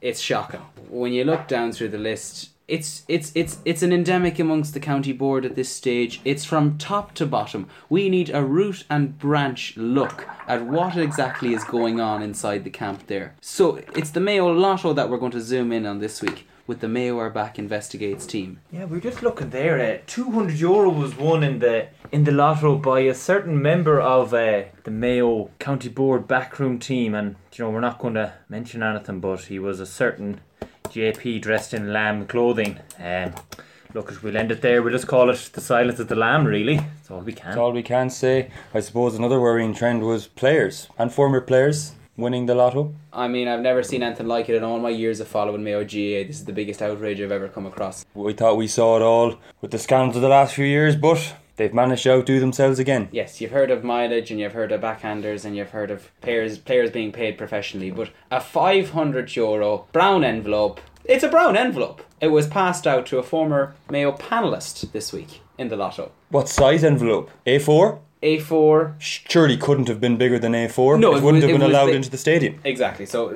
it's 0.01 0.19
shocking 0.19 0.61
when 0.89 1.13
you 1.13 1.23
look 1.23 1.47
down 1.47 1.71
through 1.71 1.89
the 1.89 1.97
list. 1.97 2.51
It's 2.67 3.03
it's 3.07 3.31
it's 3.35 3.59
it's 3.63 3.83
an 3.83 3.93
endemic 3.93 4.39
amongst 4.39 4.73
the 4.73 4.79
county 4.79 5.13
board 5.13 5.45
at 5.45 5.53
this 5.53 5.69
stage. 5.69 6.19
It's 6.25 6.43
from 6.43 6.79
top 6.79 7.13
to 7.15 7.27
bottom. 7.27 7.67
We 7.89 8.09
need 8.09 8.31
a 8.31 8.43
root 8.43 8.85
and 8.89 9.19
branch 9.19 9.77
look 9.77 10.27
at 10.47 10.65
what 10.65 10.97
exactly 10.97 11.53
is 11.53 11.63
going 11.63 11.99
on 11.99 12.23
inside 12.23 12.63
the 12.63 12.71
camp 12.71 13.05
there. 13.05 13.35
So 13.39 13.75
it's 13.95 14.09
the 14.09 14.19
Mayo 14.19 14.51
Lotto 14.51 14.93
that 14.93 15.11
we're 15.11 15.19
going 15.19 15.33
to 15.33 15.41
zoom 15.41 15.71
in 15.71 15.85
on 15.85 15.99
this 15.99 16.23
week 16.23 16.47
with 16.67 16.79
the 16.79 16.87
Mayo 16.87 17.17
Are 17.19 17.29
Back 17.29 17.59
Investigates 17.59 18.25
team. 18.25 18.59
Yeah, 18.71 18.85
we 18.85 18.97
are 18.97 19.01
just 19.01 19.21
looking 19.21 19.49
there. 19.49 19.79
Uh, 19.79 20.01
Two 20.07 20.31
hundred 20.31 20.57
euro 20.59 20.89
was 20.89 21.15
won 21.15 21.43
in 21.43 21.59
the 21.59 21.87
in 22.11 22.23
the 22.23 22.31
lotto 22.31 22.75
by 22.77 23.01
a 23.01 23.13
certain 23.13 23.61
member 23.61 23.99
of 23.99 24.33
uh, 24.33 24.63
the 24.83 24.91
Mayo 24.91 25.51
County 25.59 25.89
Board 25.89 26.27
backroom 26.27 26.79
team, 26.79 27.13
and 27.13 27.35
you 27.53 27.63
know 27.63 27.71
we're 27.71 27.79
not 27.79 27.99
going 27.99 28.15
to 28.15 28.33
mention 28.49 28.83
anything, 28.83 29.19
but 29.19 29.41
he 29.41 29.59
was 29.59 29.79
a 29.79 29.85
certain 29.85 30.41
JP 30.85 31.41
dressed 31.41 31.73
in 31.73 31.93
lamb 31.93 32.25
clothing. 32.27 32.79
Um, 32.99 33.33
look, 33.93 34.11
as 34.11 34.21
we'll 34.23 34.37
end 34.37 34.51
it 34.51 34.61
there. 34.61 34.81
We'll 34.81 34.93
just 34.93 35.07
call 35.07 35.29
it 35.29 35.49
the 35.53 35.61
silence 35.61 35.99
of 35.99 36.07
the 36.07 36.15
lamb, 36.15 36.45
really. 36.45 36.77
That's 36.77 37.11
all 37.11 37.21
we 37.21 37.33
can. 37.33 37.47
That's 37.47 37.57
all 37.57 37.71
we 37.71 37.83
can 37.83 38.09
say. 38.09 38.49
I 38.73 38.79
suppose 38.79 39.15
another 39.15 39.39
worrying 39.39 39.73
trend 39.73 40.03
was 40.03 40.27
players 40.27 40.89
and 40.97 41.13
former 41.13 41.41
players 41.41 41.93
winning 42.17 42.45
the 42.45 42.55
lotto. 42.55 42.93
I 43.11 43.27
mean, 43.27 43.47
I've 43.47 43.61
never 43.61 43.83
seen 43.83 44.03
anything 44.03 44.27
like 44.27 44.49
it 44.49 44.55
in 44.55 44.63
all 44.63 44.79
my 44.79 44.89
years 44.89 45.19
of 45.19 45.27
following 45.27 45.63
Mayo 45.63 45.83
GA. 45.83 46.23
This 46.23 46.37
is 46.37 46.45
the 46.45 46.53
biggest 46.53 46.81
outrage 46.81 47.21
I've 47.21 47.31
ever 47.31 47.47
come 47.47 47.65
across. 47.65 48.05
We 48.13 48.33
thought 48.33 48.57
we 48.57 48.67
saw 48.67 48.97
it 48.97 49.01
all 49.01 49.35
with 49.61 49.71
the 49.71 49.79
scandals 49.79 50.15
of 50.15 50.21
the 50.21 50.29
last 50.29 50.53
few 50.55 50.65
years, 50.65 50.95
but 50.95 51.35
they've 51.57 51.73
managed 51.73 52.03
to 52.03 52.13
outdo 52.13 52.39
themselves 52.39 52.79
again. 52.79 53.09
Yes, 53.11 53.41
you've 53.41 53.51
heard 53.51 53.71
of 53.71 53.83
mileage 53.83 54.31
and 54.31 54.39
you've 54.39 54.53
heard 54.53 54.71
of 54.71 54.81
backhanders 54.81 55.45
and 55.45 55.55
you've 55.55 55.71
heard 55.71 55.91
of 55.91 56.09
players 56.21 56.57
players 56.57 56.91
being 56.91 57.11
paid 57.11 57.37
professionally, 57.37 57.91
but 57.91 58.09
a 58.31 58.39
500 58.39 59.35
euro 59.35 59.87
brown 59.91 60.23
envelope. 60.23 60.79
It's 61.03 61.23
a 61.23 61.29
brown 61.29 61.55
envelope. 61.55 62.01
It 62.19 62.29
was 62.29 62.47
passed 62.47 62.87
out 62.87 63.05
to 63.07 63.19
a 63.19 63.23
former 63.23 63.75
Mayo 63.89 64.11
panelist 64.13 64.91
this 64.91 65.13
week 65.13 65.41
in 65.57 65.67
the 65.67 65.75
lotto. 65.75 66.11
What 66.29 66.49
size 66.49 66.83
envelope? 66.83 67.29
A4? 67.45 67.99
A4 68.23 68.93
Surely 68.97 69.57
couldn't 69.57 69.87
have 69.87 69.99
been 70.01 70.17
bigger 70.17 70.39
than 70.39 70.53
A4. 70.53 70.99
No, 70.99 71.13
it 71.13 71.17
it 71.17 71.23
wouldn't 71.23 71.43
was- 71.43 71.43
have 71.43 71.49
it 71.49 71.59
been 71.59 71.69
allowed 71.69 71.87
the- 71.87 71.93
into 71.93 72.09
the 72.09 72.17
stadium. 72.17 72.59
Exactly. 72.63 73.05
So 73.05 73.29
uh, 73.29 73.33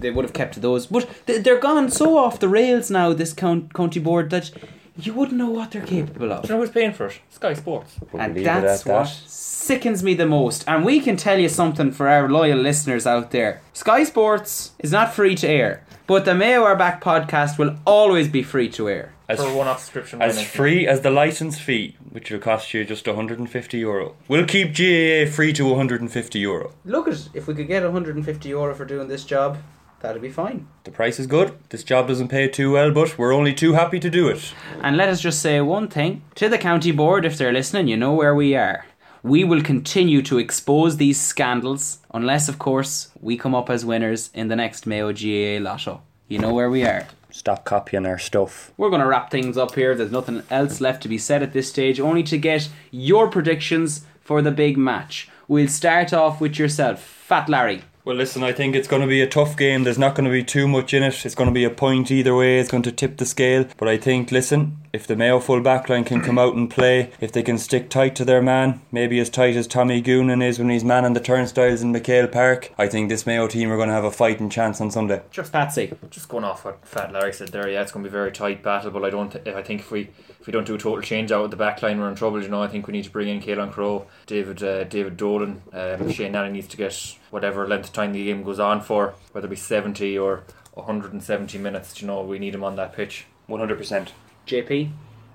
they 0.00 0.10
would 0.10 0.24
have 0.24 0.34
kept 0.34 0.60
those, 0.60 0.86
but 0.86 1.08
they're 1.26 1.58
gone 1.58 1.90
so 1.90 2.18
off 2.18 2.38
the 2.40 2.48
rails 2.48 2.90
now. 2.90 3.12
This 3.12 3.32
county 3.32 4.00
board 4.00 4.30
that 4.30 4.50
you 4.98 5.12
wouldn't 5.14 5.36
know 5.38 5.50
what 5.50 5.70
they're 5.70 5.82
capable 5.86 6.32
of. 6.32 6.42
Do 6.42 6.48
you 6.48 6.54
know 6.54 6.60
who's 6.60 6.70
paying 6.70 6.92
for 6.92 7.06
it? 7.06 7.20
Sky 7.30 7.54
Sports. 7.54 7.96
We'll 8.12 8.22
and 8.22 8.36
that's 8.44 8.80
at 8.82 8.84
that. 8.86 8.92
what 9.00 9.08
sickens 9.08 10.02
me 10.02 10.14
the 10.14 10.26
most. 10.26 10.64
And 10.66 10.84
we 10.84 11.00
can 11.00 11.16
tell 11.16 11.38
you 11.38 11.48
something 11.48 11.92
for 11.92 12.08
our 12.08 12.28
loyal 12.28 12.58
listeners 12.58 13.06
out 13.06 13.30
there. 13.30 13.60
Sky 13.72 14.04
Sports 14.04 14.72
is 14.78 14.92
not 14.92 15.12
free 15.14 15.34
to 15.36 15.48
air, 15.48 15.84
but 16.06 16.24
the 16.24 16.34
Mayo 16.34 16.62
Are 16.62 16.76
Back 16.76 17.02
podcast 17.02 17.58
will 17.58 17.76
always 17.84 18.28
be 18.28 18.42
free 18.42 18.68
to 18.70 18.88
air. 18.88 19.12
As, 19.28 19.40
for 19.40 19.48
a 19.48 19.54
one-off 19.54 19.80
subscription. 19.80 20.22
as 20.22 20.36
payment. 20.36 20.52
free 20.52 20.86
as 20.86 21.00
the 21.00 21.10
license 21.10 21.58
fee, 21.58 21.96
which 22.10 22.30
will 22.30 22.38
cost 22.38 22.72
you 22.72 22.84
just 22.84 23.06
150 23.06 23.78
euro. 23.78 24.14
We'll 24.28 24.46
keep 24.46 24.68
GAA 24.68 25.28
free 25.28 25.52
to 25.54 25.64
150 25.64 26.38
euro. 26.38 26.72
Look 26.84 27.08
at 27.08 27.28
if 27.34 27.48
we 27.48 27.54
could 27.54 27.66
get 27.66 27.82
150 27.82 28.48
euro 28.48 28.72
for 28.72 28.84
doing 28.84 29.08
this 29.08 29.24
job, 29.24 29.58
that'd 30.00 30.22
be 30.22 30.30
fine. 30.30 30.68
The 30.84 30.92
price 30.92 31.18
is 31.18 31.26
good. 31.26 31.58
This 31.70 31.82
job 31.82 32.06
doesn't 32.06 32.28
pay 32.28 32.46
too 32.46 32.70
well, 32.72 32.92
but 32.92 33.18
we're 33.18 33.34
only 33.34 33.52
too 33.52 33.72
happy 33.72 33.98
to 33.98 34.08
do 34.08 34.28
it. 34.28 34.54
And 34.80 34.96
let 34.96 35.08
us 35.08 35.20
just 35.20 35.42
say 35.42 35.60
one 35.60 35.88
thing 35.88 36.22
to 36.36 36.48
the 36.48 36.58
county 36.58 36.92
board 36.92 37.24
if 37.24 37.36
they're 37.36 37.52
listening, 37.52 37.88
you 37.88 37.96
know 37.96 38.14
where 38.14 38.34
we 38.34 38.54
are. 38.54 38.85
We 39.26 39.42
will 39.42 39.60
continue 39.60 40.22
to 40.22 40.38
expose 40.38 40.98
these 40.98 41.20
scandals 41.20 41.98
unless, 42.14 42.48
of 42.48 42.60
course, 42.60 43.10
we 43.20 43.36
come 43.36 43.56
up 43.56 43.68
as 43.68 43.84
winners 43.84 44.30
in 44.32 44.46
the 44.46 44.54
next 44.54 44.86
Mayo 44.86 45.12
GAA 45.12 45.60
lotto. 45.60 46.02
You 46.28 46.38
know 46.38 46.54
where 46.54 46.70
we 46.70 46.84
are. 46.84 47.08
Stop 47.32 47.64
copying 47.64 48.06
our 48.06 48.18
stuff. 48.18 48.70
We're 48.76 48.88
going 48.88 49.00
to 49.00 49.08
wrap 49.08 49.32
things 49.32 49.58
up 49.58 49.74
here. 49.74 49.96
There's 49.96 50.12
nothing 50.12 50.44
else 50.48 50.80
left 50.80 51.02
to 51.02 51.08
be 51.08 51.18
said 51.18 51.42
at 51.42 51.52
this 51.52 51.68
stage, 51.68 51.98
only 51.98 52.22
to 52.22 52.38
get 52.38 52.68
your 52.92 53.28
predictions 53.28 54.06
for 54.20 54.42
the 54.42 54.52
big 54.52 54.78
match. 54.78 55.28
We'll 55.48 55.66
start 55.66 56.12
off 56.12 56.40
with 56.40 56.56
yourself, 56.56 57.02
Fat 57.02 57.48
Larry. 57.48 57.82
Well, 58.04 58.14
listen, 58.14 58.44
I 58.44 58.52
think 58.52 58.76
it's 58.76 58.86
going 58.86 59.02
to 59.02 59.08
be 59.08 59.22
a 59.22 59.26
tough 59.26 59.56
game. 59.56 59.82
There's 59.82 59.98
not 59.98 60.14
going 60.14 60.26
to 60.26 60.30
be 60.30 60.44
too 60.44 60.68
much 60.68 60.94
in 60.94 61.02
it. 61.02 61.26
It's 61.26 61.34
going 61.34 61.48
to 61.48 61.52
be 61.52 61.64
a 61.64 61.70
point 61.70 62.12
either 62.12 62.36
way. 62.36 62.60
It's 62.60 62.70
going 62.70 62.84
to 62.84 62.92
tip 62.92 63.16
the 63.16 63.26
scale. 63.26 63.66
But 63.76 63.88
I 63.88 63.96
think, 63.96 64.30
listen, 64.30 64.76
if 64.96 65.06
the 65.06 65.14
Mayo 65.14 65.38
full 65.40 65.60
backline 65.60 66.06
can 66.06 66.22
come 66.22 66.38
out 66.38 66.54
and 66.54 66.70
play, 66.70 67.12
if 67.20 67.30
they 67.30 67.42
can 67.42 67.58
stick 67.58 67.90
tight 67.90 68.16
to 68.16 68.24
their 68.24 68.40
man, 68.40 68.80
maybe 68.90 69.18
as 69.20 69.28
tight 69.28 69.54
as 69.54 69.66
Tommy 69.66 70.02
Goonan 70.02 70.42
is 70.42 70.58
when 70.58 70.70
he's 70.70 70.84
manning 70.84 71.12
the 71.12 71.20
turnstiles 71.20 71.82
in 71.82 71.92
McHale 71.92 72.32
Park, 72.32 72.72
I 72.78 72.88
think 72.88 73.10
this 73.10 73.26
Mayo 73.26 73.46
team 73.46 73.70
are 73.70 73.76
going 73.76 73.88
to 73.88 73.94
have 73.94 74.04
a 74.04 74.10
fighting 74.10 74.48
chance 74.48 74.80
on 74.80 74.90
Sunday. 74.90 75.20
Just 75.30 75.52
Patsy. 75.52 75.92
Just 76.08 76.30
going 76.30 76.44
off 76.44 76.64
what 76.64 76.82
Fat 76.86 77.12
Larry 77.12 77.34
said 77.34 77.48
there, 77.48 77.68
yeah, 77.68 77.82
it's 77.82 77.92
going 77.92 78.04
to 78.04 78.10
be 78.10 78.16
a 78.16 78.18
very 78.18 78.32
tight 78.32 78.62
battle. 78.62 78.90
But 78.90 79.04
I 79.04 79.10
don't. 79.10 79.30
Th- 79.30 79.54
I 79.54 79.62
think 79.62 79.82
if 79.82 79.90
we 79.90 80.08
if 80.40 80.46
we 80.46 80.50
don't 80.50 80.66
do 80.66 80.74
a 80.74 80.78
total 80.78 81.02
change 81.02 81.30
out 81.30 81.44
of 81.44 81.50
the 81.50 81.58
back 81.58 81.82
line, 81.82 82.00
we're 82.00 82.08
in 82.08 82.14
trouble. 82.14 82.42
You 82.42 82.48
know, 82.48 82.62
I 82.62 82.68
think 82.68 82.86
we 82.86 82.92
need 82.92 83.04
to 83.04 83.10
bring 83.10 83.28
in 83.28 83.42
Kaelan 83.42 83.72
Crow, 83.72 84.06
David 84.24 84.62
uh, 84.62 84.84
David 84.84 85.18
Dolan. 85.18 85.60
Um, 85.74 86.10
Shane 86.10 86.32
Nally 86.32 86.52
needs 86.52 86.68
to 86.68 86.78
get 86.78 87.16
whatever 87.30 87.68
length 87.68 87.88
of 87.88 87.92
time 87.92 88.14
the 88.14 88.24
game 88.24 88.42
goes 88.42 88.58
on 88.58 88.80
for, 88.80 89.14
whether 89.32 89.46
it 89.46 89.50
be 89.50 89.56
seventy 89.56 90.16
or 90.16 90.44
170 90.72 91.58
minutes. 91.58 92.00
You 92.00 92.06
know, 92.06 92.22
we 92.22 92.38
need 92.38 92.54
him 92.54 92.64
on 92.64 92.76
that 92.76 92.94
pitch. 92.94 93.26
100%. 93.48 94.08
JP. 94.46 94.90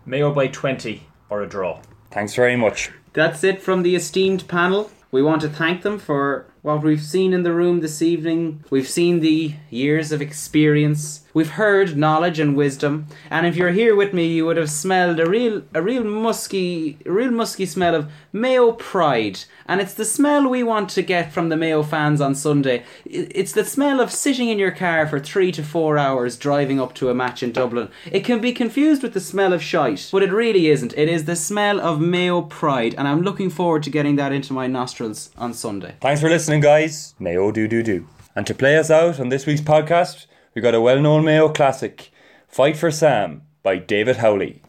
Mayo 0.05 0.33
by 0.33 0.47
20 0.47 1.03
or 1.29 1.41
a 1.41 1.47
draw. 1.47 1.81
Thanks 2.11 2.33
very 2.33 2.55
much. 2.55 2.91
That's 3.13 3.43
it 3.43 3.61
from 3.61 3.83
the 3.83 3.95
esteemed 3.95 4.47
panel. 4.47 4.89
We 5.11 5.21
want 5.21 5.41
to 5.41 5.49
thank 5.49 5.81
them 5.81 5.99
for 5.99 6.45
what 6.61 6.83
we've 6.83 7.01
seen 7.01 7.33
in 7.33 7.43
the 7.43 7.53
room 7.53 7.81
this 7.81 8.01
evening. 8.01 8.63
We've 8.69 8.87
seen 8.87 9.19
the 9.19 9.55
years 9.69 10.13
of 10.13 10.21
experience. 10.21 11.25
We've 11.33 11.51
heard 11.51 11.97
knowledge 11.97 12.39
and 12.39 12.55
wisdom. 12.55 13.07
And 13.29 13.45
if 13.45 13.55
you're 13.55 13.71
here 13.71 13.95
with 13.95 14.13
me, 14.13 14.27
you 14.27 14.45
would 14.45 14.57
have 14.57 14.69
smelled 14.69 15.19
a 15.19 15.29
real, 15.29 15.63
a 15.73 15.81
real 15.81 16.03
musky, 16.03 16.97
a 17.05 17.11
real 17.11 17.31
musky 17.31 17.65
smell 17.65 17.95
of 17.95 18.11
Mayo 18.33 18.73
pride. 18.73 19.39
And 19.65 19.79
it's 19.79 19.93
the 19.93 20.05
smell 20.05 20.49
we 20.49 20.63
want 20.63 20.89
to 20.91 21.01
get 21.01 21.31
from 21.31 21.49
the 21.49 21.55
Mayo 21.55 21.83
fans 21.83 22.19
on 22.19 22.35
Sunday. 22.35 22.83
It's 23.05 23.53
the 23.53 23.63
smell 23.63 24.01
of 24.01 24.11
sitting 24.11 24.49
in 24.49 24.59
your 24.59 24.71
car 24.71 25.07
for 25.07 25.19
three 25.19 25.51
to 25.53 25.63
four 25.63 25.97
hours 25.97 26.37
driving 26.37 26.79
up 26.79 26.93
to 26.95 27.09
a 27.09 27.15
match 27.15 27.41
in 27.41 27.51
Dublin. 27.51 27.89
It 28.11 28.25
can 28.25 28.41
be 28.41 28.51
confused 28.51 29.03
with 29.03 29.13
the 29.13 29.19
smell 29.19 29.53
of 29.53 29.63
shite, 29.63 30.09
but 30.11 30.23
it 30.23 30.31
really 30.31 30.67
isn't. 30.67 30.97
It 30.97 31.07
is 31.07 31.25
the 31.25 31.35
smell 31.35 31.79
of 31.79 32.01
Mayo 32.01 32.41
pride, 32.41 32.95
and 32.97 33.07
I'm 33.07 33.21
looking 33.21 33.49
forward 33.49 33.83
to 33.83 33.89
getting 33.89 34.17
that 34.17 34.33
into 34.33 34.53
my 34.53 34.67
nostrils 34.67 35.31
on 35.37 35.53
Sunday. 35.53 35.95
Thanks 36.01 36.21
for 36.21 36.29
listening, 36.29 36.61
guys. 36.61 37.15
Mayo 37.19 37.51
do 37.51 37.67
do 37.67 37.81
do. 37.81 38.07
And 38.35 38.47
to 38.47 38.53
play 38.53 38.77
us 38.77 38.89
out 38.89 39.19
on 39.19 39.29
this 39.29 39.45
week's 39.45 39.61
podcast, 39.61 40.25
we 40.53 40.61
got 40.61 40.75
a 40.75 40.81
well 40.81 40.99
known 40.99 41.23
Mayo 41.23 41.49
classic, 41.49 42.11
Fight 42.47 42.75
for 42.75 42.91
Sam 42.91 43.43
by 43.63 43.77
David 43.77 44.17
Howley. 44.17 44.61